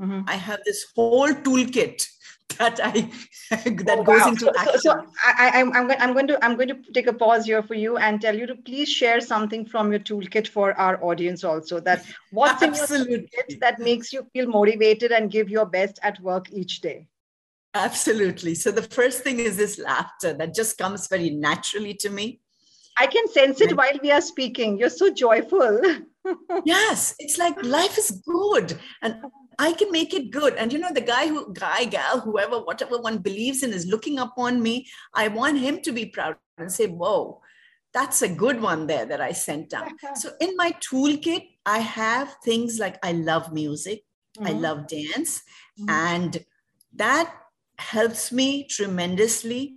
mm-hmm. 0.00 0.20
I 0.26 0.36
have 0.36 0.60
this 0.64 0.86
whole 0.94 1.32
toolkit 1.32 2.06
that 2.58 2.80
I 2.82 3.10
that 3.50 3.98
oh, 3.98 4.02
goes 4.02 4.20
wow. 4.20 4.28
into 4.28 4.52
action. 4.56 4.80
So, 4.80 4.92
so 4.92 5.06
I, 5.24 5.60
am 5.60 5.72
I'm, 5.72 5.90
I'm 5.90 6.12
going 6.12 6.26
to 6.28 6.44
I'm 6.44 6.56
going 6.56 6.68
to 6.68 6.78
take 6.92 7.06
a 7.06 7.12
pause 7.12 7.46
here 7.46 7.62
for 7.62 7.74
you 7.74 7.96
and 7.98 8.20
tell 8.20 8.36
you 8.36 8.46
to 8.46 8.56
please 8.56 8.88
share 8.88 9.20
something 9.20 9.64
from 9.64 9.90
your 9.92 10.00
toolkit 10.00 10.48
for 10.48 10.72
our 10.74 11.02
audience 11.02 11.44
also. 11.44 11.80
That 11.80 12.04
what's 12.30 12.62
in 12.62 12.74
your 12.74 12.86
toolkit 12.86 13.60
that 13.60 13.78
makes 13.78 14.12
you 14.12 14.26
feel 14.32 14.46
motivated 14.46 15.12
and 15.12 15.30
give 15.30 15.48
your 15.48 15.66
best 15.66 15.98
at 16.02 16.20
work 16.20 16.50
each 16.52 16.80
day. 16.80 17.06
Absolutely. 17.74 18.54
So 18.54 18.70
the 18.70 18.82
first 18.82 19.22
thing 19.22 19.38
is 19.38 19.56
this 19.56 19.78
laughter 19.78 20.32
that 20.32 20.54
just 20.54 20.78
comes 20.78 21.06
very 21.06 21.30
naturally 21.30 21.94
to 21.94 22.10
me. 22.10 22.40
I 22.98 23.06
can 23.06 23.28
sense 23.28 23.60
it 23.60 23.76
while 23.76 23.96
we 24.02 24.10
are 24.10 24.20
speaking. 24.20 24.78
You're 24.78 24.88
so 24.88 25.12
joyful. 25.12 25.80
yes, 26.64 27.14
it's 27.18 27.38
like 27.38 27.62
life 27.62 27.96
is 27.96 28.10
good 28.26 28.76
and 29.02 29.22
I 29.58 29.72
can 29.72 29.90
make 29.90 30.14
it 30.14 30.30
good. 30.30 30.54
And 30.54 30.72
you 30.72 30.78
know, 30.78 30.92
the 30.92 31.00
guy 31.00 31.28
who, 31.28 31.52
guy, 31.52 31.84
gal, 31.84 32.20
whoever, 32.20 32.60
whatever 32.60 32.98
one 32.98 33.18
believes 33.18 33.62
in 33.62 33.72
is 33.72 33.86
looking 33.86 34.18
upon 34.18 34.62
me. 34.62 34.86
I 35.14 35.28
want 35.28 35.58
him 35.58 35.80
to 35.82 35.92
be 35.92 36.06
proud 36.06 36.36
and 36.56 36.70
say, 36.70 36.86
whoa, 36.86 37.40
that's 37.92 38.22
a 38.22 38.28
good 38.28 38.60
one 38.60 38.86
there 38.86 39.06
that 39.06 39.20
I 39.20 39.32
sent 39.32 39.70
down. 39.70 39.90
so 40.14 40.30
in 40.40 40.56
my 40.56 40.72
toolkit, 40.72 41.48
I 41.66 41.78
have 41.78 42.36
things 42.44 42.78
like 42.78 42.98
I 43.02 43.12
love 43.12 43.52
music, 43.52 44.04
mm-hmm. 44.36 44.46
I 44.46 44.52
love 44.52 44.86
dance, 44.86 45.42
mm-hmm. 45.78 45.90
and 45.90 46.44
that 46.94 47.34
helps 47.78 48.32
me 48.32 48.64
tremendously 48.64 49.76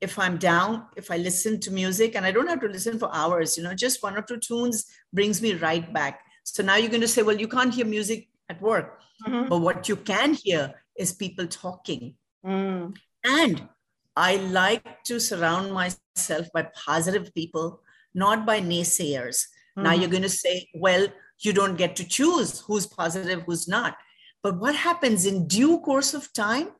if 0.00 0.18
I'm 0.18 0.38
down, 0.38 0.86
if 0.96 1.10
I 1.10 1.16
listen 1.16 1.58
to 1.60 1.72
music, 1.72 2.14
and 2.14 2.24
I 2.24 2.30
don't 2.30 2.48
have 2.48 2.60
to 2.60 2.68
listen 2.68 2.98
for 2.98 3.10
hours, 3.12 3.56
you 3.56 3.64
know, 3.64 3.74
just 3.74 4.02
one 4.02 4.16
or 4.16 4.22
two 4.22 4.38
tunes 4.38 4.86
brings 5.12 5.42
me 5.42 5.54
right 5.54 5.92
back. 5.92 6.20
So 6.44 6.62
now 6.62 6.76
you're 6.76 6.90
going 6.90 7.00
to 7.00 7.08
say, 7.08 7.22
well, 7.22 7.36
you 7.36 7.48
can't 7.48 7.74
hear 7.74 7.84
music 7.84 8.28
at 8.48 8.62
work. 8.62 8.97
Mm-hmm. 9.26 9.48
But 9.48 9.58
what 9.58 9.88
you 9.88 9.96
can 9.96 10.34
hear 10.34 10.74
is 10.96 11.12
people 11.12 11.46
talking. 11.46 12.14
Mm. 12.44 12.96
And 13.24 13.68
I 14.16 14.36
like 14.36 15.04
to 15.04 15.20
surround 15.20 15.72
myself 15.72 16.48
by 16.52 16.68
positive 16.74 17.32
people, 17.34 17.80
not 18.14 18.46
by 18.46 18.60
naysayers. 18.60 19.44
Mm-hmm. 19.76 19.82
Now 19.82 19.92
you're 19.92 20.10
going 20.10 20.22
to 20.22 20.28
say, 20.28 20.68
well, 20.74 21.06
you 21.40 21.52
don't 21.52 21.76
get 21.76 21.96
to 21.96 22.08
choose 22.08 22.60
who's 22.60 22.86
positive, 22.86 23.42
who's 23.46 23.68
not. 23.68 23.96
But 24.42 24.58
what 24.58 24.74
happens 24.74 25.26
in 25.26 25.46
due 25.46 25.80
course 25.80 26.14
of 26.14 26.32
time, 26.32 26.70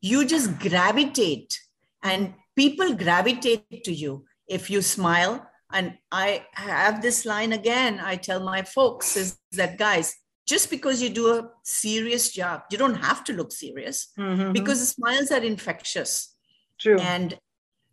you 0.00 0.24
just 0.24 0.58
gravitate 0.58 1.58
and 2.02 2.34
people 2.54 2.94
gravitate 2.94 3.84
to 3.84 3.92
you 3.92 4.24
if 4.46 4.70
you 4.70 4.82
smile 4.82 5.46
and 5.72 5.96
i 6.12 6.44
have 6.52 7.00
this 7.00 7.24
line 7.24 7.52
again 7.52 7.98
i 8.00 8.14
tell 8.14 8.40
my 8.40 8.62
folks 8.62 9.16
is 9.16 9.38
that 9.52 9.78
guys 9.78 10.14
just 10.46 10.70
because 10.70 11.02
you 11.02 11.08
do 11.08 11.34
a 11.34 11.50
serious 11.62 12.30
job 12.30 12.62
you 12.70 12.78
don't 12.78 12.94
have 12.94 13.24
to 13.24 13.32
look 13.32 13.52
serious 13.52 14.08
mm-hmm. 14.18 14.52
because 14.52 14.80
the 14.80 14.86
smiles 14.86 15.30
are 15.30 15.42
infectious 15.42 16.34
true 16.78 16.98
and 16.98 17.38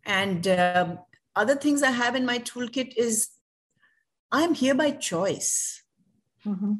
and 0.04 0.48
um, 0.48 0.98
other 1.36 1.54
things 1.54 1.82
i 1.82 1.90
have 1.90 2.14
in 2.14 2.26
my 2.26 2.38
toolkit 2.38 2.94
is 2.96 3.28
i'm 4.30 4.54
here 4.54 4.74
by 4.74 4.90
choice 4.90 5.82
mm-hmm. 6.44 6.74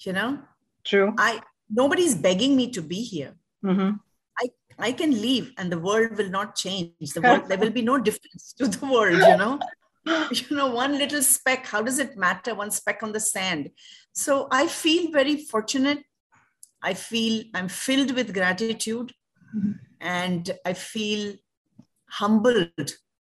you 0.00 0.12
know 0.12 0.38
true 0.84 1.14
i 1.18 1.40
nobody's 1.70 2.14
begging 2.14 2.56
me 2.56 2.70
to 2.70 2.82
be 2.82 3.02
here 3.02 3.34
mm-hmm. 3.64 3.90
I 4.80 4.92
can 4.92 5.10
leave 5.10 5.52
and 5.58 5.70
the 5.70 5.78
world 5.78 6.16
will 6.16 6.30
not 6.30 6.56
change. 6.56 7.12
The 7.14 7.20
world, 7.26 7.48
there 7.48 7.58
will 7.58 7.70
be 7.70 7.82
no 7.82 7.98
difference 7.98 8.54
to 8.58 8.66
the 8.66 8.86
world, 8.86 9.18
you 9.18 9.36
know. 9.36 9.60
you 10.30 10.56
know, 10.56 10.68
one 10.68 10.98
little 10.98 11.22
speck, 11.22 11.66
how 11.66 11.82
does 11.82 11.98
it 11.98 12.16
matter? 12.16 12.54
One 12.54 12.70
speck 12.70 13.02
on 13.02 13.12
the 13.12 13.20
sand. 13.20 13.70
So 14.12 14.48
I 14.50 14.66
feel 14.66 15.10
very 15.10 15.36
fortunate. 15.36 16.04
I 16.82 16.94
feel 16.94 17.44
I'm 17.54 17.68
filled 17.68 18.12
with 18.12 18.34
gratitude 18.34 19.12
mm-hmm. 19.56 19.72
and 20.00 20.50
I 20.64 20.72
feel 20.72 21.34
humbled 22.08 22.92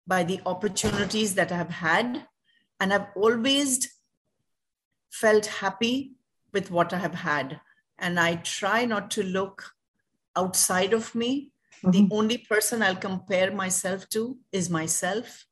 by 0.07 0.23
the 0.23 0.41
opportunities 0.45 1.35
that 1.35 1.51
I've 1.51 1.69
had. 1.69 2.27
And 2.79 2.93
I've 2.93 3.07
always 3.15 3.89
felt 5.11 5.45
happy 5.45 6.15
with 6.53 6.71
what 6.71 6.93
I 6.93 6.97
have 6.97 7.15
had. 7.15 7.61
And 7.97 8.19
I 8.19 8.35
try 8.35 8.85
not 8.85 9.11
to 9.11 9.23
look 9.23 9.71
outside 10.35 10.93
of 10.93 11.15
me. 11.15 11.51
Mm-hmm. 11.83 11.91
The 11.91 12.15
only 12.15 12.37
person 12.39 12.81
I'll 12.81 12.95
compare 12.95 13.51
myself 13.51 14.09
to 14.09 14.37
is 14.51 14.69
myself. 14.69 15.45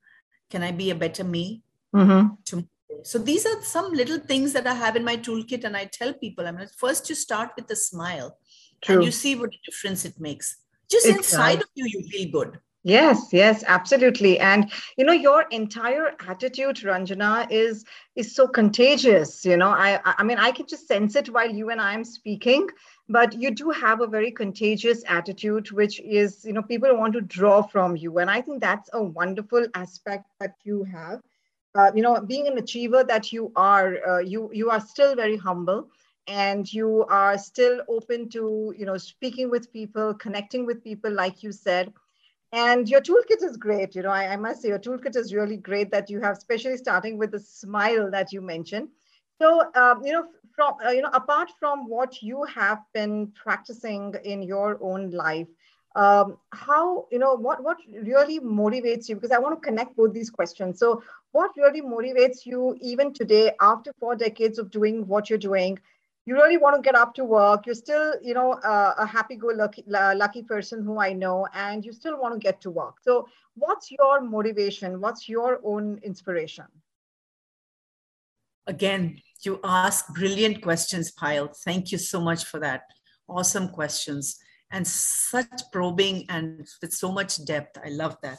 Can 0.49 0.63
I 0.63 0.71
be 0.71 0.89
a 0.89 0.95
better 0.95 1.23
me? 1.23 1.63
Mm-hmm. 1.95 2.35
To, 2.45 2.67
so 3.03 3.17
these 3.17 3.45
are 3.45 3.61
some 3.63 3.91
little 3.93 4.19
things 4.19 4.53
that 4.53 4.67
I 4.67 4.73
have 4.73 4.95
in 4.95 5.03
my 5.03 5.17
toolkit, 5.17 5.63
and 5.63 5.75
I 5.75 5.85
tell 5.85 6.13
people, 6.13 6.47
I 6.47 6.51
mean, 6.51 6.67
first 6.77 7.09
you 7.09 7.15
start 7.15 7.51
with 7.55 7.69
a 7.71 7.75
smile, 7.75 8.37
True. 8.81 8.95
and 8.95 9.05
you 9.05 9.11
see 9.11 9.35
what 9.35 9.51
difference 9.65 10.05
it 10.05 10.19
makes. 10.19 10.57
Just 10.89 11.07
it's 11.07 11.17
inside 11.17 11.61
of 11.61 11.67
you, 11.75 11.85
you 11.87 12.07
feel 12.09 12.31
good. 12.31 12.59
Yes, 12.85 13.29
yes, 13.31 13.63
absolutely. 13.65 14.39
And 14.39 14.69
you 14.97 15.05
know, 15.05 15.13
your 15.13 15.43
entire 15.51 16.15
attitude, 16.27 16.75
Ranjana, 16.77 17.47
is 17.49 17.85
is 18.15 18.35
so 18.35 18.47
contagious. 18.47 19.45
You 19.45 19.57
know, 19.57 19.69
I 19.69 19.99
I 20.03 20.23
mean, 20.23 20.37
I 20.37 20.51
can 20.51 20.67
just 20.67 20.87
sense 20.87 21.15
it 21.15 21.29
while 21.29 21.49
you 21.49 21.69
and 21.69 21.79
I 21.79 21.93
am 21.93 22.03
speaking 22.03 22.67
but 23.09 23.33
you 23.39 23.51
do 23.51 23.69
have 23.69 24.01
a 24.01 24.07
very 24.07 24.31
contagious 24.31 25.03
attitude 25.07 25.71
which 25.71 25.99
is 26.01 26.45
you 26.45 26.53
know 26.53 26.61
people 26.61 26.95
want 26.97 27.13
to 27.13 27.21
draw 27.21 27.61
from 27.61 27.95
you 27.95 28.17
and 28.19 28.29
i 28.29 28.41
think 28.41 28.61
that's 28.61 28.89
a 28.93 29.03
wonderful 29.03 29.65
aspect 29.75 30.25
that 30.39 30.55
you 30.63 30.83
have 30.83 31.19
uh, 31.75 31.91
you 31.95 32.01
know 32.01 32.19
being 32.21 32.47
an 32.47 32.57
achiever 32.57 33.03
that 33.03 33.31
you 33.31 33.51
are 33.55 33.97
uh, 34.07 34.19
you 34.19 34.49
you 34.53 34.69
are 34.69 34.79
still 34.79 35.15
very 35.15 35.37
humble 35.37 35.89
and 36.27 36.71
you 36.71 37.05
are 37.09 37.37
still 37.37 37.81
open 37.89 38.29
to 38.29 38.73
you 38.77 38.85
know 38.85 38.97
speaking 38.97 39.49
with 39.49 39.71
people 39.73 40.13
connecting 40.13 40.65
with 40.65 40.83
people 40.83 41.11
like 41.11 41.43
you 41.43 41.51
said. 41.51 41.91
And 42.51 42.87
your 42.87 43.01
toolkit 43.01 43.43
is 43.43 43.57
great 43.57 43.95
you 43.95 44.03
know 44.03 44.09
I, 44.09 44.33
I 44.33 44.35
must 44.37 44.61
say 44.61 44.69
your 44.69 44.79
toolkit 44.79 45.15
is 45.15 45.33
really 45.33 45.57
great 45.57 45.91
that 45.91 46.09
you 46.09 46.21
have 46.21 46.37
especially 46.37 46.77
starting 46.77 47.17
with 47.17 47.31
the 47.31 47.39
smile 47.39 48.09
that 48.11 48.31
you 48.31 48.41
mentioned. 48.41 48.89
So 49.41 49.61
um, 49.75 50.03
you 50.05 50.13
know 50.13 50.25
from 50.55 50.75
uh, 50.85 50.91
you 50.91 51.01
know 51.01 51.09
apart 51.13 51.51
from 51.59 51.87
what 51.87 52.21
you 52.21 52.43
have 52.43 52.79
been 52.93 53.31
practicing 53.35 54.13
in 54.23 54.41
your 54.43 54.77
own 54.81 55.11
life 55.11 55.47
um, 55.95 56.37
how 56.51 57.05
you 57.11 57.19
know 57.19 57.35
what 57.35 57.63
what 57.63 57.77
really 57.87 58.39
motivates 58.39 59.07
you? 59.09 59.15
Because 59.15 59.31
i 59.31 59.37
want 59.39 59.61
to 59.61 59.67
connect 59.67 59.95
both 59.95 60.13
these 60.13 60.29
questions. 60.29 60.79
So 60.79 61.01
what 61.33 61.51
really 61.57 61.81
motivates 61.81 62.45
you 62.45 62.77
even 62.81 63.13
today 63.13 63.51
after 63.61 63.93
four 63.99 64.15
decades 64.15 64.57
of 64.57 64.71
doing 64.71 65.05
what 65.07 65.29
you're 65.29 65.45
doing 65.51 65.77
you 66.25 66.35
really 66.35 66.55
want 66.55 66.75
to 66.75 66.81
get 66.81 66.95
up 66.95 67.13
to 67.13 67.25
work 67.25 67.65
you're 67.65 67.75
still 67.75 68.13
you 68.21 68.33
know 68.33 68.53
uh, 68.53 68.93
a 68.97 69.05
happy-go-lucky 69.05 69.83
lucky 69.87 70.43
person 70.43 70.83
who 70.83 70.99
i 70.99 71.11
know 71.11 71.47
and 71.53 71.85
you 71.85 71.91
still 71.91 72.19
want 72.21 72.33
to 72.33 72.39
get 72.39 72.61
to 72.61 72.71
work 72.71 72.95
so 73.01 73.27
what's 73.55 73.91
your 73.91 74.21
motivation 74.21 75.01
what's 75.01 75.27
your 75.27 75.59
own 75.63 75.99
inspiration 76.03 76.65
again 78.67 79.19
you 79.45 79.59
ask 79.63 80.07
brilliant 80.13 80.61
questions, 80.61 81.11
Payal. 81.11 81.55
Thank 81.65 81.91
you 81.91 81.97
so 81.97 82.21
much 82.21 82.45
for 82.45 82.59
that. 82.59 82.83
Awesome 83.27 83.69
questions 83.69 84.39
and 84.71 84.87
such 84.87 85.61
probing 85.71 86.25
and 86.29 86.65
with 86.81 86.93
so 86.93 87.11
much 87.11 87.43
depth. 87.45 87.77
I 87.83 87.89
love 87.89 88.17
that. 88.23 88.37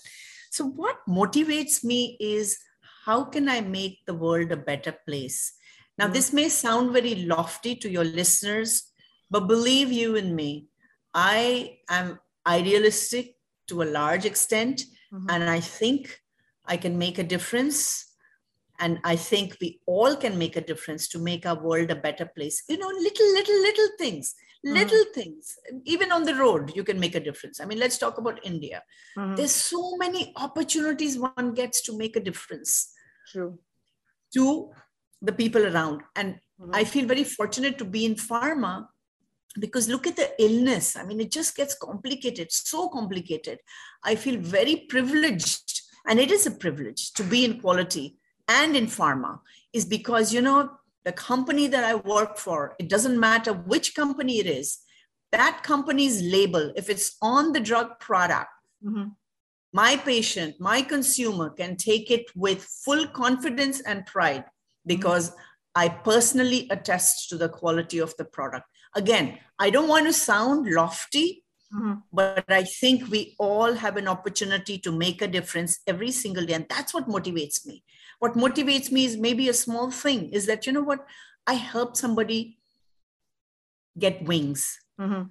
So, 0.51 0.65
what 0.65 0.97
motivates 1.09 1.85
me 1.85 2.17
is 2.21 2.59
how 3.05 3.25
can 3.25 3.49
I 3.49 3.61
make 3.61 4.07
the 4.07 4.15
world 4.15 4.51
a 4.53 4.57
better 4.57 4.93
place? 5.07 5.53
Now, 5.99 6.09
this 6.09 6.33
may 6.33 6.49
sound 6.49 6.93
very 6.93 7.15
lofty 7.27 7.77
to 7.77 7.89
your 7.89 8.05
listeners, 8.05 8.91
But 9.31 9.49
believe 9.49 9.91
you 9.91 10.17
and 10.17 10.37
me, 10.37 10.69
I 11.13 11.79
am 11.89 12.21
idealistic 12.47 13.37
to 13.69 13.83
a 13.83 13.91
large 13.91 14.25
extent, 14.25 14.85
mm-hmm. 15.13 15.27
and 15.31 15.45
I 15.51 15.61
think 15.61 16.21
I 16.65 16.77
can 16.77 16.99
make 16.99 17.19
a 17.19 17.25
difference. 17.25 18.14
And 18.85 19.01
I 19.03 19.17
think 19.17 19.57
we 19.63 19.81
all 19.87 20.15
can 20.15 20.37
make 20.37 20.57
a 20.57 20.61
difference 20.61 21.09
to 21.09 21.19
make 21.19 21.47
our 21.47 21.59
world 21.59 21.91
a 21.91 21.97
better 21.97 22.27
place. 22.27 22.63
You 22.69 22.77
know, 22.77 22.89
little, 22.89 23.33
little, 23.33 23.61
little 23.63 23.89
things, 23.99 24.35
mm-hmm. 24.65 24.75
little 24.75 25.05
things. 25.15 25.57
Even 25.87 26.13
on 26.13 26.25
the 26.25 26.35
road, 26.35 26.73
you 26.77 26.85
can 26.85 27.01
make 27.01 27.15
a 27.15 27.21
difference. 27.29 27.61
I 27.61 27.65
mean, 27.65 27.79
let's 27.79 27.97
talk 27.97 28.19
about 28.19 28.45
India. 28.45 28.83
Mm-hmm. 29.17 29.37
There's 29.37 29.53
so 29.53 29.97
many 29.97 30.35
opportunities 30.37 31.19
one 31.19 31.55
gets 31.55 31.81
to 31.87 31.97
make 31.97 32.15
a 32.17 32.21
difference. 32.21 32.93
True. 33.33 33.59
To 34.35 34.71
the 35.23 35.33
people 35.33 35.65
around. 35.65 36.03
And 36.15 36.35
mm-hmm. 36.61 36.75
I 36.75 36.85
feel 36.85 37.07
very 37.07 37.25
fortunate 37.25 37.79
to 37.79 37.87
be 37.87 38.05
in 38.05 38.17
pharma 38.17 38.89
because 39.59 39.89
look 39.89 40.07
at 40.07 40.17
the 40.17 40.31
illness. 40.39 40.95
I 40.95 41.05
mean, 41.05 41.23
it 41.23 41.31
just 41.31 41.57
gets 41.57 41.75
complicated, 41.75 42.53
so 42.53 42.91
complicated. 42.91 43.61
I 44.03 44.15
feel 44.15 44.39
very 44.39 44.85
privileged, 44.91 45.81
and 46.07 46.21
it 46.21 46.31
is 46.31 46.47
a 46.47 46.51
privilege 46.51 47.15
to 47.15 47.25
be 47.25 47.47
in 47.47 47.61
quality 47.63 48.19
and 48.49 48.77
in 48.77 48.87
pharma, 48.87 49.41
is 49.73 49.85
because, 49.85 50.33
you 50.33 50.41
know, 50.41 50.71
the 51.05 51.13
company 51.13 51.67
that 51.67 51.85
I 51.85 51.95
work 51.95 52.39
for, 52.39 52.75
it 52.79 52.89
doesn't 52.89 53.19
matter 53.19 53.53
which 53.53 53.95
company 53.95 54.39
it 54.39 54.47
is, 54.47 54.79
that 55.33 55.63
company's 55.63 56.23
label, 56.23 56.73
if 56.77 56.89
it's 56.89 57.17
on 57.21 57.53
the 57.53 57.61
drug 57.61 57.99
product, 57.99 58.51
mm-hmm. 58.85 59.09
my 59.73 59.97
patient, 59.97 60.55
my 60.61 60.81
consumer 60.81 61.51
can 61.51 61.77
take 61.77 62.11
it 62.11 62.27
with 62.35 62.63
full 62.63 63.07
confidence 63.09 63.81
and 63.81 64.07
pride 64.07 64.45
because 64.87 65.31
mm-hmm. 65.31 65.41
I 65.75 65.89
personally 65.89 66.69
attest 66.71 67.29
to 67.31 67.37
the 67.37 67.49
quality 67.49 67.99
of 67.99 68.17
the 68.17 68.25
product. 68.25 68.67
Again, 68.95 69.39
I 69.59 69.71
don't 69.71 69.89
want 69.89 70.07
to 70.07 70.13
sound 70.13 70.73
lofty, 70.73 71.45
mm-hmm. 71.75 71.95
but 72.13 72.45
I 72.49 72.63
think 72.63 73.11
we 73.11 73.35
all 73.39 73.75
have 73.75 73.97
an 73.97 74.07
opportunity 74.07 74.79
to 74.79 74.93
make 74.93 75.21
a 75.21 75.27
difference 75.27 75.81
every 75.87 76.13
single 76.13 76.47
day. 76.47 76.55
And 76.55 76.67
that's 76.71 76.95
what 76.95 77.09
motivates 77.09 77.67
me. 77.67 77.83
What 78.19 78.35
motivates 78.35 78.91
me 78.91 79.05
is 79.05 79.17
maybe 79.17 79.49
a 79.49 79.55
small 79.55 79.91
thing 79.91 80.31
is 80.31 80.47
that, 80.47 80.67
you 80.67 80.73
know 80.73 80.83
what? 80.83 81.07
I 81.47 81.55
help 81.55 81.97
somebody 81.97 82.59
get 83.99 84.25
wings. 84.25 84.79
Mm-hmm. 85.01 85.25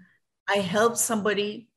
I 0.48 0.58
help 0.58 0.98
somebody 0.98 1.70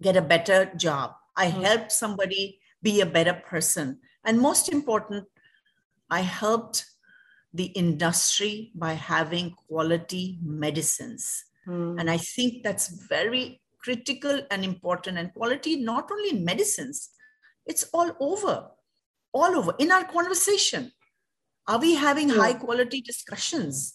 get 0.00 0.16
a 0.16 0.22
better 0.22 0.72
job. 0.76 1.14
I 1.36 1.46
mm-hmm. 1.46 1.62
help 1.62 1.90
somebody 1.90 2.60
be 2.82 3.00
a 3.00 3.06
better 3.06 3.34
person. 3.34 3.98
And 4.24 4.40
most 4.40 4.68
important, 4.68 5.26
I 6.10 6.20
helped 6.20 6.86
the 7.54 7.66
industry 7.66 8.70
by 8.74 8.94
having 8.94 9.54
quality 9.68 10.38
medicines. 10.42 11.44
Mm. 11.66 12.00
And 12.00 12.10
I 12.10 12.16
think 12.16 12.62
that's 12.62 12.88
very 13.08 13.60
critical 13.82 14.40
and 14.50 14.64
important. 14.64 15.18
And 15.18 15.32
quality, 15.34 15.76
not 15.76 16.10
only 16.10 16.30
in 16.30 16.44
medicines, 16.44 17.10
it's 17.66 17.84
all 17.92 18.10
over, 18.20 18.68
all 19.32 19.56
over 19.56 19.74
in 19.78 19.90
our 19.90 20.04
conversation. 20.04 20.92
Are 21.66 21.78
we 21.78 21.94
having 21.94 22.28
True. 22.28 22.40
high 22.40 22.54
quality 22.54 23.00
discussions? 23.00 23.94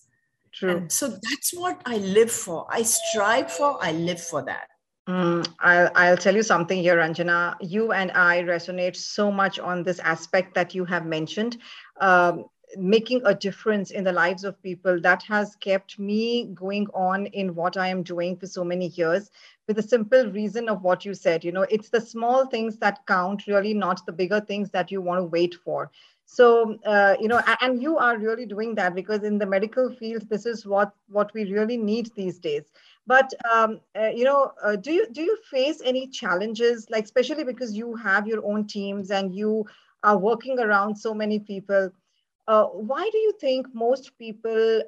True. 0.53 0.69
And 0.71 0.91
so 0.91 1.09
that's 1.09 1.53
what 1.53 1.81
I 1.85 1.97
live 1.97 2.31
for. 2.31 2.65
I 2.69 2.83
strive 2.83 3.51
for, 3.51 3.77
I 3.81 3.91
live 3.91 4.21
for 4.21 4.43
that. 4.43 4.67
Mm, 5.07 5.47
I'll, 5.59 5.89
I'll 5.95 6.17
tell 6.17 6.35
you 6.35 6.43
something 6.43 6.81
here, 6.81 6.97
Ranjana. 6.97 7.55
You 7.61 7.93
and 7.93 8.11
I 8.11 8.43
resonate 8.43 8.95
so 8.95 9.31
much 9.31 9.57
on 9.57 9.83
this 9.83 9.99
aspect 9.99 10.53
that 10.55 10.75
you 10.75 10.83
have 10.85 11.05
mentioned. 11.05 11.57
Um, 12.01 12.45
making 12.75 13.21
a 13.25 13.33
difference 13.33 13.91
in 13.91 14.03
the 14.03 14.11
lives 14.11 14.43
of 14.43 14.61
people 14.61 14.99
that 14.99 15.23
has 15.23 15.55
kept 15.55 15.97
me 15.97 16.45
going 16.53 16.87
on 16.93 17.25
in 17.27 17.55
what 17.55 17.77
i 17.77 17.87
am 17.87 18.03
doing 18.03 18.35
for 18.35 18.45
so 18.45 18.63
many 18.63 18.87
years 18.89 19.31
with 19.67 19.77
the 19.77 19.81
simple 19.83 20.29
reason 20.31 20.67
of 20.67 20.81
what 20.81 21.05
you 21.05 21.13
said 21.13 21.43
you 21.43 21.51
know 21.51 21.65
it's 21.69 21.89
the 21.89 22.01
small 22.01 22.45
things 22.45 22.77
that 22.77 23.05
count 23.07 23.47
really 23.47 23.73
not 23.73 24.05
the 24.05 24.11
bigger 24.11 24.39
things 24.41 24.69
that 24.71 24.91
you 24.91 25.01
want 25.01 25.19
to 25.19 25.25
wait 25.25 25.55
for. 25.63 25.91
So 26.25 26.77
uh, 26.85 27.15
you 27.21 27.27
know 27.27 27.41
and 27.61 27.81
you 27.81 27.97
are 27.97 28.17
really 28.17 28.45
doing 28.45 28.75
that 28.75 28.93
because 28.95 29.23
in 29.23 29.37
the 29.37 29.45
medical 29.45 29.89
field 29.95 30.27
this 30.29 30.45
is 30.45 30.65
what 30.65 30.91
what 31.07 31.33
we 31.33 31.51
really 31.51 31.77
need 31.77 32.11
these 32.15 32.37
days. 32.39 32.71
But 33.05 33.33
um, 33.53 33.79
uh, 33.95 34.07
you 34.07 34.25
know 34.25 34.51
uh, 34.63 34.75
do 34.75 34.91
you 34.91 35.07
do 35.11 35.21
you 35.21 35.37
face 35.49 35.81
any 35.85 36.07
challenges 36.07 36.87
like 36.89 37.05
especially 37.05 37.45
because 37.45 37.75
you 37.75 37.95
have 37.95 38.27
your 38.27 38.45
own 38.45 38.67
teams 38.67 39.11
and 39.11 39.33
you 39.33 39.65
are 40.03 40.17
working 40.17 40.59
around 40.59 40.95
so 40.95 41.13
many 41.13 41.39
people 41.39 41.89
uh, 42.47 42.65
why 42.65 43.09
do 43.11 43.17
you 43.17 43.33
think 43.39 43.67
most 43.73 44.17
people 44.17 44.81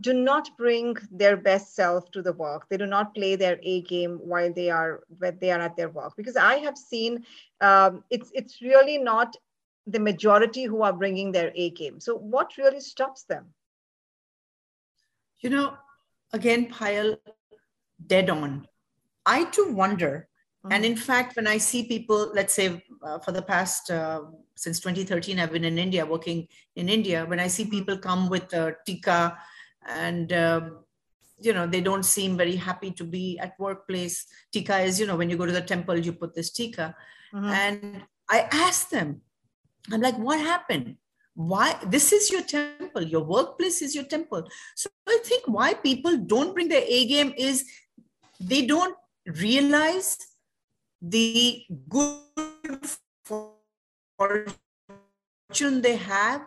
do 0.00 0.12
not 0.12 0.48
bring 0.56 0.96
their 1.10 1.36
best 1.36 1.74
self 1.74 2.10
to 2.12 2.22
the 2.22 2.32
work? 2.32 2.68
They 2.68 2.76
do 2.76 2.86
not 2.86 3.14
play 3.14 3.36
their 3.36 3.58
a 3.62 3.82
game 3.82 4.18
while 4.22 4.52
they 4.52 4.70
are 4.70 5.00
when 5.18 5.38
they 5.40 5.50
are 5.50 5.60
at 5.60 5.76
their 5.76 5.90
work. 5.90 6.14
Because 6.16 6.36
i 6.36 6.56
have 6.56 6.76
seen 6.76 7.24
um, 7.60 8.04
it's 8.10 8.30
it's 8.34 8.60
really 8.62 8.98
not 8.98 9.36
the 9.86 10.00
majority 10.00 10.64
who 10.64 10.82
are 10.82 10.92
bringing 10.92 11.32
their 11.32 11.52
a 11.54 11.70
game. 11.70 12.00
So 12.00 12.16
what 12.16 12.56
really 12.56 12.80
stops 12.80 13.24
them? 13.24 13.46
You 15.40 15.50
know 15.50 15.74
again 16.32 16.68
Payal 16.72 17.18
dead 18.06 18.30
on. 18.30 18.66
I 19.26 19.44
too 19.44 19.72
wonder 19.72 20.28
Mm-hmm. 20.64 20.72
And 20.72 20.84
in 20.84 20.96
fact, 20.96 21.34
when 21.36 21.46
I 21.46 21.58
see 21.58 21.84
people, 21.84 22.30
let's 22.34 22.54
say 22.54 22.84
uh, 23.02 23.18
for 23.18 23.32
the 23.32 23.42
past, 23.42 23.90
uh, 23.90 24.22
since 24.56 24.78
2013, 24.78 25.40
I've 25.40 25.50
been 25.50 25.64
in 25.64 25.78
India, 25.78 26.06
working 26.06 26.46
in 26.76 26.88
India. 26.88 27.26
When 27.26 27.40
I 27.40 27.48
see 27.48 27.64
mm-hmm. 27.64 27.70
people 27.70 27.98
come 27.98 28.28
with 28.28 28.52
uh, 28.54 28.72
tika 28.86 29.36
and, 29.88 30.32
um, 30.32 30.84
you 31.40 31.52
know, 31.52 31.66
they 31.66 31.80
don't 31.80 32.04
seem 32.04 32.36
very 32.36 32.54
happy 32.54 32.92
to 32.92 33.02
be 33.02 33.38
at 33.40 33.58
workplace. 33.58 34.24
Tika 34.52 34.78
is, 34.78 35.00
you 35.00 35.06
know, 35.06 35.16
when 35.16 35.28
you 35.28 35.36
go 35.36 35.46
to 35.46 35.52
the 35.52 35.60
temple, 35.60 35.98
you 35.98 36.12
put 36.12 36.34
this 36.34 36.50
tika. 36.50 36.94
Mm-hmm. 37.34 37.46
And 37.46 38.02
I 38.30 38.46
ask 38.52 38.88
them, 38.90 39.22
I'm 39.90 40.00
like, 40.00 40.16
what 40.16 40.38
happened? 40.38 40.96
Why? 41.34 41.76
This 41.86 42.12
is 42.12 42.30
your 42.30 42.42
temple. 42.42 43.02
Your 43.02 43.24
workplace 43.24 43.82
is 43.82 43.96
your 43.96 44.04
temple. 44.04 44.46
So 44.76 44.90
I 45.08 45.18
think 45.24 45.44
why 45.46 45.74
people 45.74 46.16
don't 46.18 46.54
bring 46.54 46.68
their 46.68 46.84
A 46.86 47.06
game 47.06 47.34
is 47.36 47.64
they 48.38 48.66
don't 48.66 48.96
realize 49.26 50.18
the 51.02 51.64
good 51.88 52.86
fortune 54.16 55.82
they 55.82 55.96
have 55.96 56.42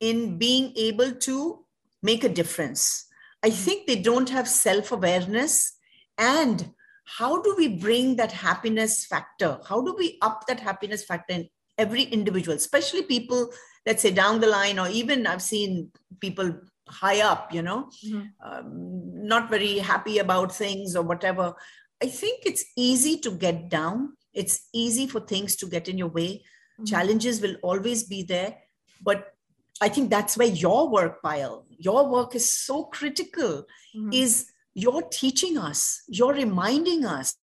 in 0.00 0.38
being 0.38 0.72
able 0.76 1.12
to 1.12 1.64
make 2.02 2.24
a 2.24 2.28
difference. 2.28 3.06
I 3.44 3.50
think 3.50 3.86
they 3.86 3.96
don't 3.96 4.30
have 4.30 4.48
self 4.48 4.90
awareness. 4.90 5.72
And 6.16 6.72
how 7.04 7.42
do 7.42 7.54
we 7.56 7.68
bring 7.68 8.16
that 8.16 8.32
happiness 8.32 9.04
factor? 9.04 9.58
How 9.68 9.82
do 9.82 9.94
we 9.98 10.18
up 10.22 10.46
that 10.48 10.60
happiness 10.60 11.04
factor 11.04 11.34
in 11.34 11.48
every 11.76 12.04
individual, 12.04 12.56
especially 12.56 13.02
people, 13.02 13.50
let's 13.86 14.00
say 14.02 14.10
down 14.10 14.40
the 14.40 14.46
line, 14.46 14.78
or 14.78 14.88
even 14.88 15.26
I've 15.26 15.42
seen 15.42 15.90
people 16.20 16.58
high 16.88 17.20
up, 17.20 17.52
you 17.52 17.62
know, 17.62 17.90
mm-hmm. 18.06 18.22
um, 18.44 19.26
not 19.26 19.50
very 19.50 19.78
happy 19.78 20.18
about 20.18 20.54
things 20.54 20.96
or 20.96 21.02
whatever. 21.02 21.54
I 22.02 22.06
think 22.06 22.42
it's 22.44 22.64
easy 22.76 23.18
to 23.18 23.30
get 23.30 23.68
down. 23.68 24.16
It's 24.32 24.68
easy 24.72 25.06
for 25.06 25.20
things 25.20 25.56
to 25.56 25.66
get 25.66 25.88
in 25.88 25.98
your 25.98 26.08
way. 26.08 26.44
Mm-hmm. 26.74 26.84
Challenges 26.84 27.40
will 27.40 27.56
always 27.62 28.04
be 28.04 28.22
there. 28.22 28.56
But 29.02 29.32
I 29.80 29.88
think 29.88 30.10
that's 30.10 30.36
where 30.36 30.48
your 30.48 30.88
work, 30.88 31.22
Payal, 31.22 31.64
your 31.68 32.08
work 32.08 32.34
is 32.34 32.50
so 32.50 32.84
critical, 32.84 33.64
mm-hmm. 33.96 34.12
is 34.12 34.46
you're 34.74 35.02
teaching 35.02 35.58
us, 35.58 36.02
you're 36.08 36.34
reminding 36.34 37.04
us, 37.04 37.34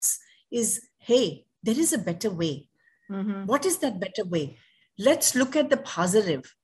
is 0.51 0.87
hey, 0.97 1.45
there 1.63 1.77
is 1.77 1.93
a 1.93 1.97
better 1.97 2.29
way. 2.29 2.69
Mm-hmm. 3.09 3.45
What 3.45 3.65
is 3.65 3.77
that 3.79 3.99
better 3.99 4.25
way? 4.25 4.57
Let's 4.97 5.35
look 5.35 5.55
at 5.55 5.69
the 5.69 5.77
positive 5.77 6.55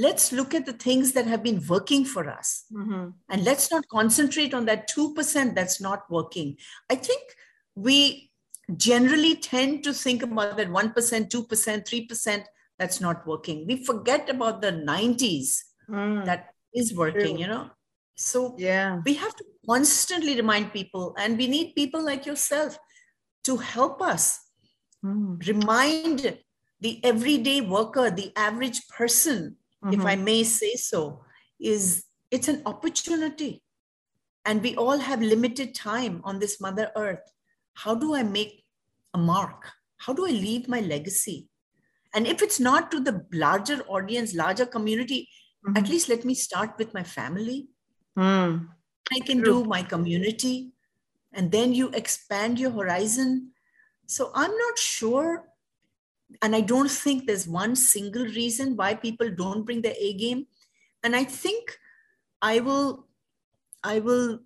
let's 0.00 0.32
look 0.32 0.54
at 0.54 0.64
the 0.66 0.72
things 0.72 1.12
that 1.12 1.26
have 1.26 1.42
been 1.42 1.60
working 1.68 2.04
for 2.04 2.28
us 2.30 2.64
mm-hmm. 2.72 3.08
and 3.28 3.44
let's 3.44 3.70
not 3.70 3.86
concentrate 3.88 4.54
on 4.54 4.64
that 4.64 4.88
2% 4.90 5.54
that's 5.54 5.80
not 5.80 6.10
working 6.10 6.56
i 6.90 6.94
think 6.94 7.36
we 7.74 8.30
generally 8.76 9.34
tend 9.36 9.84
to 9.84 9.92
think 9.92 10.22
about 10.22 10.56
that 10.56 10.68
1% 10.68 10.94
2% 10.94 12.08
3% 12.08 12.44
that's 12.78 13.00
not 13.00 13.26
working 13.26 13.66
we 13.66 13.84
forget 13.84 14.30
about 14.30 14.62
the 14.62 14.72
90s 14.72 15.58
mm. 15.88 16.24
that 16.24 16.54
is 16.74 16.94
working 16.94 17.36
True. 17.36 17.42
you 17.42 17.46
know 17.46 17.70
so 18.16 18.54
yeah 18.58 19.00
we 19.04 19.14
have 19.14 19.34
to 19.36 19.44
constantly 19.68 20.36
remind 20.36 20.72
people 20.72 21.14
and 21.18 21.36
we 21.36 21.46
need 21.46 21.74
people 21.74 22.02
like 22.02 22.26
yourself 22.26 22.78
to 23.44 23.56
help 23.56 24.00
us 24.00 24.38
mm. 25.04 25.46
remind 25.46 26.38
the 26.80 27.00
everyday 27.04 27.60
worker 27.60 28.10
the 28.10 28.32
average 28.36 28.86
person 28.88 29.56
mm-hmm. 29.84 30.00
if 30.00 30.06
I 30.06 30.16
may 30.16 30.44
say 30.44 30.74
so, 30.74 31.24
is 31.60 32.04
it's 32.30 32.48
an 32.48 32.62
opportunity. 32.66 33.62
And 34.44 34.62
we 34.62 34.76
all 34.76 34.98
have 34.98 35.20
limited 35.20 35.74
time 35.74 36.20
on 36.24 36.38
this 36.38 36.60
Mother 36.60 36.90
Earth. 36.96 37.30
How 37.74 37.94
do 37.94 38.14
I 38.14 38.22
make 38.22 38.64
a 39.12 39.18
mark? 39.18 39.70
How 39.98 40.12
do 40.12 40.26
I 40.26 40.30
leave 40.30 40.68
my 40.68 40.80
legacy? 40.80 41.48
And 42.14 42.26
if 42.26 42.42
it's 42.42 42.58
not 42.58 42.90
to 42.90 43.00
the 43.00 43.24
larger 43.32 43.82
audience, 43.82 44.34
larger 44.34 44.66
community, 44.66 45.28
mm-hmm. 45.66 45.76
at 45.76 45.88
least 45.88 46.08
let 46.08 46.24
me 46.24 46.34
start 46.34 46.74
with 46.78 46.94
my 46.94 47.02
family. 47.02 47.68
Mm. 48.18 48.68
I 49.12 49.20
can 49.20 49.42
do 49.42 49.64
my 49.64 49.82
community, 49.82 50.72
and 51.32 51.50
then 51.50 51.72
you 51.72 51.90
expand 51.90 52.58
your 52.58 52.70
horizon. 52.70 53.52
So 54.06 54.30
I'm 54.34 54.50
not 54.56 54.78
sure, 54.78 55.44
and 56.42 56.56
I 56.56 56.60
don't 56.60 56.90
think 56.90 57.26
there's 57.26 57.46
one 57.46 57.76
single 57.76 58.24
reason 58.24 58.76
why 58.76 58.94
people 58.94 59.30
don't 59.30 59.64
bring 59.64 59.82
their 59.82 59.94
A 59.98 60.14
game. 60.14 60.46
And 61.02 61.14
I 61.16 61.24
think 61.24 61.78
I 62.42 62.60
will, 62.60 63.06
I 63.82 64.00
will 64.00 64.40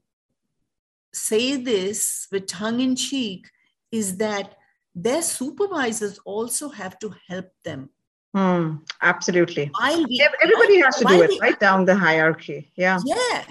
say 1.12 1.56
this 1.56 2.26
with 2.32 2.46
tongue 2.46 2.80
in 2.80 2.96
cheek 2.96 3.48
is 3.92 4.16
that 4.18 4.56
their 4.94 5.22
supervisors 5.22 6.18
also 6.24 6.68
have 6.68 6.98
to 7.00 7.14
help 7.28 7.46
them. 7.64 7.90
Mm, 8.36 8.80
absolutely. 9.02 9.70
We, 9.80 10.28
Everybody 10.42 10.80
has 10.80 10.96
to 10.96 11.04
do 11.04 11.22
it 11.22 11.30
we, 11.30 11.40
right 11.40 11.58
down 11.58 11.84
the 11.84 11.94
hierarchy. 11.94 12.72
Yeah. 12.76 12.98
Yeah. 13.04 13.44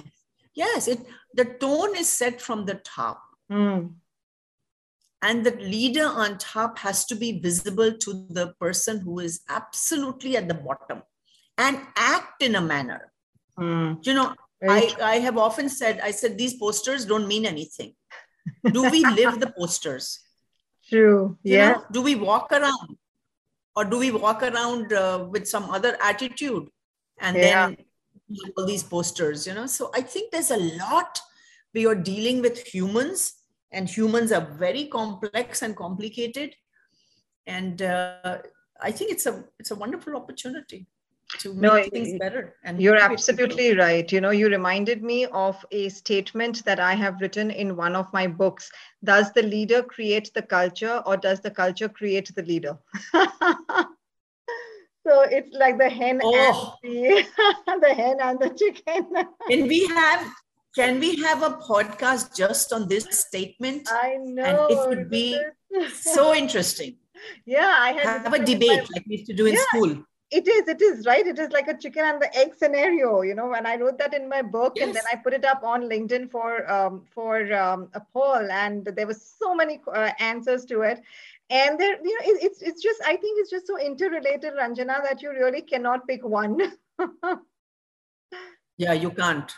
Yes. 0.53 0.87
It 0.87 0.99
the 1.33 1.45
tone 1.45 1.95
is 1.95 2.09
set 2.09 2.41
from 2.41 2.65
the 2.65 2.75
top. 2.75 3.23
Mm. 3.51 3.93
And 5.23 5.45
the 5.45 5.55
leader 5.55 6.05
on 6.05 6.38
top 6.38 6.77
has 6.79 7.05
to 7.05 7.15
be 7.15 7.39
visible 7.39 7.93
to 7.97 8.27
the 8.29 8.53
person 8.59 8.99
who 8.99 9.19
is 9.19 9.41
absolutely 9.49 10.36
at 10.36 10.49
the 10.49 10.53
bottom 10.53 11.01
and 11.57 11.79
act 11.95 12.43
in 12.43 12.55
a 12.55 12.62
manner. 12.62 13.12
Mm. 13.57 14.05
You 14.05 14.13
know, 14.15 14.36
I, 14.69 14.93
I 15.01 15.15
have 15.19 15.38
often 15.38 15.69
said, 15.69 16.01
I 16.03 16.12
said, 16.12 16.38
these 16.38 16.55
posters 16.55 17.05
don't 17.05 17.27
mean 17.27 17.45
anything. 17.45 17.95
Do 18.69 18.89
we 18.89 19.05
live 19.05 19.39
the 19.39 19.53
posters? 19.57 20.19
True. 20.89 21.38
Yeah. 21.41 21.67
You 21.67 21.75
know, 21.75 21.86
do 21.91 22.01
we 22.01 22.15
walk 22.15 22.51
around? 22.51 22.97
Or 23.75 23.86
do 23.86 23.97
we 23.97 24.12
walk 24.12 24.43
around 24.43 24.91
uh, 24.91 25.27
with 25.31 25.47
some 25.47 25.71
other 25.71 25.97
attitude 26.01 26.67
and 27.19 27.38
yeah. 27.38 27.67
then 27.67 27.77
all 28.57 28.65
these 28.65 28.83
posters, 28.83 29.47
you 29.47 29.53
know? 29.53 29.67
So 29.67 29.89
I 29.95 30.01
think 30.01 30.31
there's 30.31 30.51
a 30.51 30.57
lot 30.57 31.19
we 31.73 31.88
are 31.88 31.95
dealing 31.95 32.41
with 32.41 32.67
humans, 32.67 33.33
and 33.73 33.89
humans 33.89 34.31
are 34.31 34.45
very 34.57 34.86
complex 34.86 35.62
and 35.63 35.75
complicated. 35.75 36.55
And 37.45 37.81
uh, 37.81 38.38
I 38.81 38.91
think 38.91 39.12
it's 39.12 39.25
a 39.25 39.43
it's 39.59 39.71
a 39.71 39.75
wonderful 39.75 40.15
opportunity 40.15 40.88
to 41.39 41.53
make 41.53 41.62
no, 41.62 41.83
things 41.83 42.17
better. 42.19 42.55
And 42.63 42.81
you're 42.81 42.97
absolutely 42.97 43.75
right. 43.75 44.09
You 44.12 44.21
know, 44.21 44.29
you 44.29 44.47
reminded 44.47 45.03
me 45.03 45.25
of 45.25 45.65
a 45.71 45.89
statement 45.89 46.63
that 46.65 46.79
I 46.79 46.93
have 46.93 47.19
written 47.19 47.51
in 47.51 47.75
one 47.75 47.95
of 47.95 48.12
my 48.13 48.27
books. 48.27 48.71
Does 49.03 49.33
the 49.33 49.41
leader 49.41 49.83
create 49.83 50.31
the 50.33 50.43
culture 50.43 51.01
or 51.05 51.17
does 51.17 51.41
the 51.41 51.51
culture 51.51 51.89
create 51.89 52.33
the 52.36 52.43
leader? 52.43 52.77
so 53.13 53.25
it's 55.05 55.53
like 55.53 55.77
the 55.77 55.89
hen 55.89 56.21
oh. 56.23 56.75
and 56.83 56.93
the, 56.93 57.25
the 57.81 57.93
hen 57.93 58.17
and 58.21 58.39
the 58.39 58.49
chicken. 58.49 59.07
and 59.49 59.67
we 59.67 59.88
have 59.88 60.31
can 60.75 60.99
we 60.99 61.15
have 61.17 61.43
a 61.43 61.51
podcast 61.51 62.36
just 62.36 62.73
on 62.73 62.88
this 62.88 63.05
statement? 63.19 63.88
I 63.91 64.17
know. 64.19 64.43
And 64.43 64.71
it 64.71 64.89
would 64.89 65.09
be 65.09 65.39
so 65.93 66.33
interesting. 66.33 66.97
Yeah, 67.45 67.73
I 67.79 67.93
had 67.93 68.23
have 68.23 68.33
a 68.33 68.39
debate 68.39 68.69
my... 68.69 68.88
like 68.95 69.05
we 69.07 69.15
used 69.15 69.27
to 69.27 69.33
do 69.33 69.45
in 69.45 69.53
yeah. 69.53 69.62
school 69.69 70.03
it 70.33 70.47
is 70.47 70.67
it 70.67 70.81
is 70.81 71.05
right 71.05 71.27
it 71.27 71.38
is 71.38 71.51
like 71.51 71.67
a 71.67 71.77
chicken 71.77 72.03
and 72.05 72.21
the 72.21 72.36
egg 72.36 72.55
scenario 72.55 73.21
you 73.21 73.36
know 73.36 73.53
and 73.53 73.67
i 73.67 73.75
wrote 73.77 73.97
that 73.99 74.13
in 74.13 74.27
my 74.27 74.41
book 74.41 74.73
yes. 74.75 74.86
and 74.86 74.95
then 74.95 75.03
i 75.12 75.15
put 75.15 75.33
it 75.33 75.45
up 75.45 75.63
on 75.63 75.83
linkedin 75.83 76.29
for 76.29 76.69
um, 76.71 77.03
for 77.13 77.53
um, 77.53 77.89
a 77.93 78.01
poll 78.13 78.51
and 78.51 78.86
there 78.97 79.07
was 79.07 79.21
so 79.39 79.53
many 79.53 79.79
uh, 79.93 80.12
answers 80.19 80.65
to 80.65 80.81
it 80.81 81.01
and 81.49 81.79
there 81.79 81.97
you 82.03 82.15
know 82.15 82.25
it, 82.31 82.43
it's 82.47 82.62
it's 82.62 82.81
just 82.81 83.01
i 83.05 83.15
think 83.15 83.39
it's 83.39 83.51
just 83.51 83.67
so 83.67 83.77
interrelated 83.79 84.53
ranjana 84.62 85.01
that 85.03 85.21
you 85.21 85.29
really 85.31 85.62
cannot 85.62 86.07
pick 86.07 86.25
one 86.25 86.57
yeah 88.77 88.93
you 88.93 89.12
can't 89.12 89.53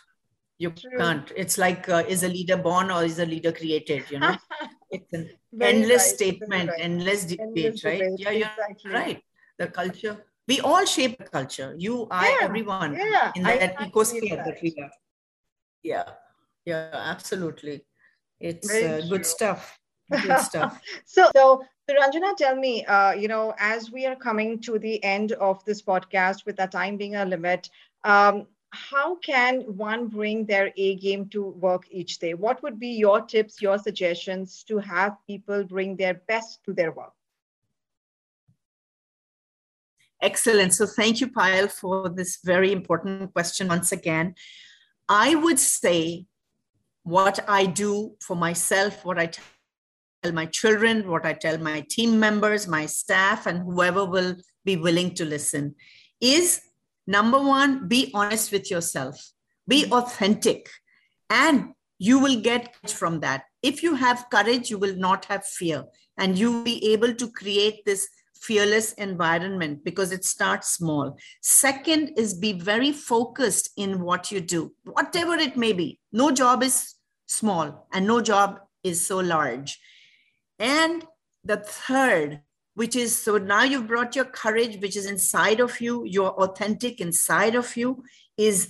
you 0.57 0.69
True. 0.71 0.97
can't 0.97 1.31
it's 1.35 1.57
like 1.57 1.87
uh, 1.89 2.03
is 2.07 2.23
a 2.23 2.29
leader 2.29 2.57
born 2.57 2.89
or 2.91 3.03
is 3.03 3.19
a 3.19 3.25
leader 3.25 3.51
created 3.51 4.03
you 4.09 4.19
know 4.19 4.35
it's 4.91 5.13
an 5.13 5.29
endless 5.61 6.03
right. 6.03 6.15
statement 6.15 6.69
right. 6.69 6.79
endless 6.79 7.25
debate 7.25 7.47
endless 7.47 7.83
right 7.83 7.99
debate. 7.99 8.19
yeah 8.19 8.31
you're 8.31 8.47
exactly. 8.69 8.91
right 8.91 9.23
the 9.57 9.67
culture 9.67 10.17
we 10.47 10.59
all 10.61 10.85
shape 10.85 11.17
the 11.17 11.25
culture 11.25 11.75
you 11.77 12.07
i 12.11 12.29
yeah, 12.29 12.45
everyone 12.45 12.93
yeah, 12.93 13.31
in 13.35 13.43
that 13.43 13.77
ecosphere 13.77 14.37
that. 14.37 14.45
that 14.45 14.57
we 14.61 14.75
have 14.79 14.91
yeah 15.83 16.09
yeah 16.65 16.89
absolutely 16.93 17.85
it's 18.39 18.71
uh, 18.71 19.01
good 19.09 19.25
stuff 19.25 19.77
good 20.11 20.39
stuff 20.39 20.79
so 21.05 21.29
so 21.35 21.63
Ranjana, 21.87 22.35
tell 22.35 22.55
me, 22.55 22.83
uh, 22.85 23.11
you 23.11 23.27
know, 23.27 23.53
as 23.59 23.91
we 23.91 24.07
are 24.07 24.15
coming 24.15 24.59
to 24.61 24.79
the 24.79 25.03
end 25.03 25.33
of 25.33 25.63
this 25.65 25.83
podcast 25.83 26.43
with 26.43 26.59
our 26.59 26.67
time 26.67 26.97
being 26.97 27.15
a 27.15 27.25
limit, 27.25 27.69
um, 28.03 28.47
how 28.75 29.15
can 29.15 29.61
one 29.61 30.07
bring 30.07 30.45
their 30.45 30.71
A 30.75 30.95
game 30.95 31.29
to 31.29 31.43
work 31.43 31.83
each 31.89 32.19
day? 32.19 32.33
What 32.33 32.61
would 32.61 32.79
be 32.79 32.89
your 32.89 33.21
tips, 33.21 33.61
your 33.61 33.77
suggestions 33.77 34.63
to 34.67 34.77
have 34.79 35.17
people 35.25 35.63
bring 35.63 35.95
their 35.95 36.15
best 36.27 36.63
to 36.65 36.73
their 36.73 36.91
work? 36.91 37.13
Excellent. 40.21 40.73
So 40.73 40.85
thank 40.85 41.21
you, 41.21 41.27
Payal, 41.27 41.71
for 41.71 42.09
this 42.09 42.39
very 42.43 42.71
important 42.71 43.33
question 43.33 43.67
once 43.67 43.91
again. 43.91 44.35
I 45.07 45.35
would 45.35 45.59
say 45.59 46.25
what 47.03 47.39
I 47.47 47.65
do 47.67 48.15
for 48.19 48.35
myself, 48.35 49.05
what 49.05 49.19
I 49.19 49.27
tell 49.27 50.33
my 50.33 50.47
children, 50.47 51.07
what 51.07 51.25
I 51.25 51.33
tell 51.33 51.57
my 51.59 51.85
team 51.89 52.19
members, 52.19 52.67
my 52.67 52.87
staff, 52.87 53.45
and 53.45 53.59
whoever 53.59 54.03
will 54.05 54.35
be 54.63 54.75
willing 54.75 55.13
to 55.15 55.25
listen 55.25 55.75
is 56.19 56.61
number 57.07 57.39
one, 57.39 57.87
be 57.87 58.11
honest 58.13 58.51
with 58.51 58.69
yourself, 58.69 59.31
be 59.67 59.85
hmm. 59.85 59.93
authentic, 59.93 60.69
and 61.29 61.73
you 61.97 62.19
will 62.19 62.41
get 62.41 62.75
from 62.89 63.21
that. 63.21 63.45
If 63.61 63.81
you 63.81 63.95
have 63.95 64.29
courage, 64.29 64.69
you 64.69 64.77
will 64.77 64.95
not 64.95 65.25
have 65.25 65.45
fear, 65.45 65.85
and 66.17 66.37
you 66.37 66.51
will 66.51 66.63
be 66.63 66.93
able 66.93 67.13
to 67.15 67.31
create 67.31 67.85
this 67.85 68.07
fearless 68.45 68.93
environment 68.93 69.83
because 69.83 70.11
it 70.11 70.23
starts 70.23 70.69
small. 70.69 71.17
Second 71.41 72.11
is 72.15 72.33
be 72.33 72.53
very 72.53 72.91
focused 72.91 73.71
in 73.75 74.01
what 74.01 74.31
you 74.31 74.39
do, 74.39 74.71
whatever 74.83 75.33
it 75.33 75.57
may 75.57 75.73
be. 75.73 75.99
No 76.11 76.31
job 76.31 76.61
is 76.61 76.95
small 77.27 77.87
and 77.91 78.05
no 78.05 78.21
job 78.21 78.59
is 78.83 79.05
so 79.05 79.17
large. 79.17 79.79
And 80.59 81.03
the 81.43 81.57
third, 81.57 82.41
which 82.75 82.95
is 82.95 83.17
so 83.17 83.37
now 83.37 83.63
you've 83.63 83.87
brought 83.87 84.15
your 84.15 84.25
courage, 84.25 84.79
which 84.81 84.95
is 84.95 85.05
inside 85.05 85.59
of 85.59 85.81
you, 85.81 86.05
your 86.05 86.31
authentic 86.43 87.01
inside 87.01 87.55
of 87.55 87.75
you, 87.75 88.03
is 88.37 88.69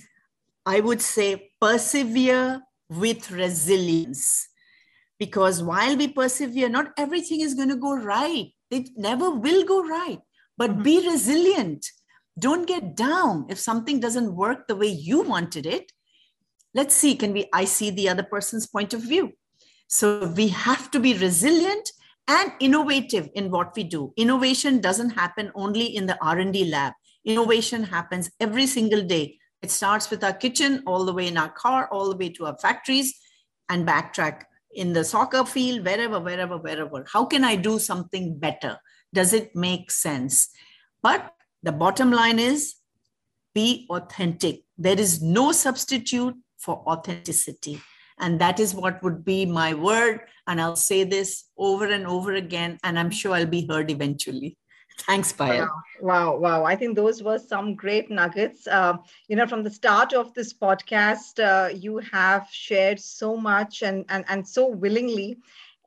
I 0.64 0.80
would 0.80 1.02
say 1.02 1.50
persevere 1.60 2.62
with 2.88 3.30
resilience. 3.30 4.48
Because 5.18 5.62
while 5.62 5.96
we 5.96 6.08
persevere, 6.08 6.68
not 6.68 6.92
everything 6.96 7.40
is 7.40 7.54
going 7.54 7.70
to 7.70 7.76
go 7.76 7.94
right 7.94 8.52
It 8.70 8.90
never 8.96 9.30
will 9.30 9.64
go 9.64 9.86
right. 9.86 10.20
But 10.58 10.70
mm-hmm. 10.70 10.82
be 10.82 11.08
resilient. 11.08 11.86
Don't 12.38 12.66
get 12.66 12.96
down 12.96 13.46
if 13.48 13.58
something 13.58 14.00
doesn't 14.00 14.34
work 14.34 14.66
the 14.66 14.76
way 14.76 14.88
you 14.88 15.22
wanted 15.22 15.66
it. 15.66 15.92
Let's 16.74 16.94
see, 16.94 17.14
can 17.14 17.32
we 17.32 17.48
I 17.52 17.64
see 17.64 17.90
the 17.90 18.08
other 18.08 18.22
person's 18.22 18.66
point 18.66 18.92
of 18.92 19.00
view? 19.00 19.32
So 19.88 20.26
we 20.28 20.48
have 20.48 20.90
to 20.90 21.00
be 21.00 21.14
resilient 21.14 21.90
and 22.28 22.52
innovative 22.60 23.28
in 23.34 23.50
what 23.50 23.74
we 23.76 23.84
do. 23.84 24.12
Innovation 24.16 24.80
doesn't 24.80 25.10
happen 25.10 25.52
only 25.54 25.84
in 25.84 26.06
the 26.06 26.18
R&D 26.22 26.64
lab. 26.66 26.92
Innovation 27.24 27.84
happens 27.84 28.30
every 28.40 28.66
single 28.66 29.02
day. 29.02 29.38
It 29.62 29.70
starts 29.70 30.10
with 30.10 30.22
our 30.22 30.32
kitchen, 30.32 30.82
all 30.86 31.04
the 31.04 31.12
way 31.12 31.28
in 31.28 31.38
our 31.38 31.50
car, 31.50 31.88
all 31.90 32.10
the 32.10 32.16
way 32.16 32.28
to 32.30 32.46
our 32.46 32.58
factories, 32.58 33.14
and 33.68 33.86
backtrack 33.86 34.42
in 34.74 34.92
the 34.92 35.04
soccer 35.04 35.44
field, 35.44 35.84
wherever, 35.84 36.20
wherever, 36.20 36.58
wherever. 36.58 37.04
How 37.12 37.24
can 37.24 37.44
I 37.44 37.56
do 37.56 37.78
something 37.78 38.38
better? 38.38 38.78
Does 39.12 39.32
it 39.32 39.56
make 39.56 39.90
sense? 39.90 40.50
But 41.02 41.32
the 41.62 41.72
bottom 41.72 42.10
line 42.10 42.38
is 42.38 42.74
be 43.54 43.86
authentic. 43.90 44.64
There 44.76 44.98
is 44.98 45.22
no 45.22 45.52
substitute 45.52 46.34
for 46.58 46.84
authenticity. 46.86 47.80
And 48.18 48.40
that 48.40 48.60
is 48.60 48.74
what 48.74 49.02
would 49.02 49.24
be 49.24 49.44
my 49.46 49.74
word. 49.74 50.20
And 50.46 50.60
I'll 50.60 50.76
say 50.76 51.04
this 51.04 51.44
over 51.58 51.86
and 51.86 52.06
over 52.06 52.34
again, 52.34 52.78
and 52.82 52.98
I'm 52.98 53.10
sure 53.10 53.34
I'll 53.34 53.46
be 53.46 53.66
heard 53.66 53.90
eventually. 53.90 54.56
Thanks, 55.00 55.32
Payal. 55.32 55.68
Wow. 56.00 56.38
wow. 56.38 56.64
I 56.64 56.74
think 56.74 56.96
those 56.96 57.22
were 57.22 57.38
some 57.38 57.74
great 57.74 58.10
nuggets. 58.10 58.66
Uh, 58.66 58.96
you 59.28 59.36
know, 59.36 59.46
from 59.46 59.62
the 59.62 59.70
start 59.70 60.14
of 60.14 60.32
this 60.32 60.54
podcast, 60.54 61.38
uh, 61.38 61.68
you 61.68 61.98
have 61.98 62.48
shared 62.50 62.98
so 62.98 63.36
much 63.36 63.82
and, 63.82 64.06
and, 64.08 64.24
and 64.28 64.46
so 64.46 64.66
willingly. 64.68 65.38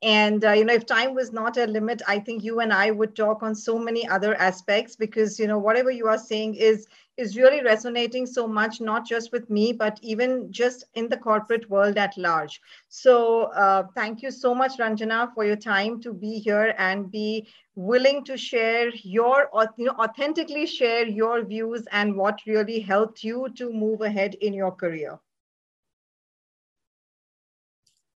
And, 0.02 0.44
uh, 0.44 0.52
you 0.52 0.64
know, 0.64 0.72
if 0.72 0.86
time 0.86 1.14
was 1.14 1.32
not 1.32 1.58
a 1.58 1.66
limit, 1.66 2.00
I 2.08 2.20
think 2.20 2.42
you 2.42 2.60
and 2.60 2.72
I 2.72 2.90
would 2.90 3.14
talk 3.14 3.42
on 3.42 3.54
so 3.54 3.78
many 3.78 4.08
other 4.08 4.34
aspects 4.36 4.96
because, 4.96 5.38
you 5.38 5.46
know, 5.46 5.58
whatever 5.58 5.90
you 5.90 6.06
are 6.06 6.16
saying 6.16 6.54
is 6.54 6.86
is 7.16 7.36
really 7.36 7.62
resonating 7.62 8.26
so 8.26 8.46
much, 8.46 8.80
not 8.80 9.06
just 9.06 9.32
with 9.32 9.48
me, 9.50 9.72
but 9.72 9.98
even 10.02 10.50
just 10.50 10.84
in 10.94 11.08
the 11.08 11.16
corporate 11.16 11.68
world 11.68 11.98
at 11.98 12.16
large. 12.16 12.60
So 12.88 13.44
uh, 13.52 13.84
thank 13.94 14.22
you 14.22 14.30
so 14.30 14.54
much, 14.54 14.78
Ranjana, 14.78 15.34
for 15.34 15.44
your 15.44 15.56
time 15.56 16.00
to 16.02 16.12
be 16.12 16.38
here 16.38 16.74
and 16.78 17.10
be 17.10 17.48
willing 17.74 18.24
to 18.24 18.36
share 18.36 18.90
your, 19.02 19.50
you 19.76 19.86
know, 19.86 19.96
authentically 19.98 20.66
share 20.66 21.06
your 21.06 21.44
views 21.44 21.84
and 21.92 22.16
what 22.16 22.40
really 22.46 22.80
helped 22.80 23.22
you 23.22 23.48
to 23.56 23.72
move 23.72 24.00
ahead 24.00 24.34
in 24.34 24.54
your 24.54 24.72
career. 24.72 25.18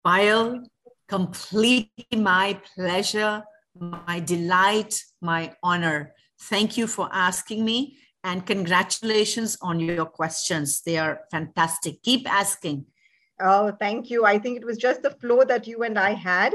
Payal, 0.07 0.67
completely 1.09 2.07
my 2.17 2.59
pleasure, 2.75 3.43
my 3.79 4.21
delight, 4.21 5.03
my 5.21 5.55
honor. 5.63 6.15
Thank 6.43 6.79
you 6.79 6.87
for 6.87 7.09
asking 7.13 7.65
me 7.65 7.99
and 8.25 8.47
congratulations 8.47 9.57
on 9.63 9.81
your 9.81 10.07
questions. 10.07 10.83
They 10.83 10.99
are 10.99 11.23
fantastic. 11.31 12.03
Keep 12.03 12.31
asking. 12.31 12.87
Oh, 13.41 13.73
thank 13.81 14.11
you. 14.11 14.27
I 14.27 14.39
think 14.39 14.59
it 14.59 14.67
was 14.67 14.77
just 14.77 15.03
the 15.03 15.13
flow 15.13 15.45
that 15.45 15.67
you 15.67 15.83
and 15.83 15.99
I 15.99 16.13
had. 16.13 16.55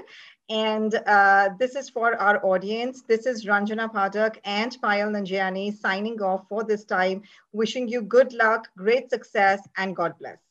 And 0.50 0.94
uh, 1.08 1.50
this 1.60 1.76
is 1.76 1.90
for 1.90 2.16
our 2.16 2.46
audience. 2.46 3.02
This 3.08 3.26
is 3.26 3.46
Ranjana 3.46 3.92
Pathak 3.92 4.38
and 4.46 4.78
Payal 4.80 5.10
Nanjiani 5.10 5.76
signing 5.76 6.22
off 6.22 6.48
for 6.48 6.64
this 6.64 6.86
time. 6.86 7.24
Wishing 7.52 7.88
you 7.88 8.04
good 8.04 8.32
luck, 8.34 8.68
great 8.78 9.10
success, 9.10 9.68
and 9.78 9.96
God 9.96 10.14
bless. 10.20 10.45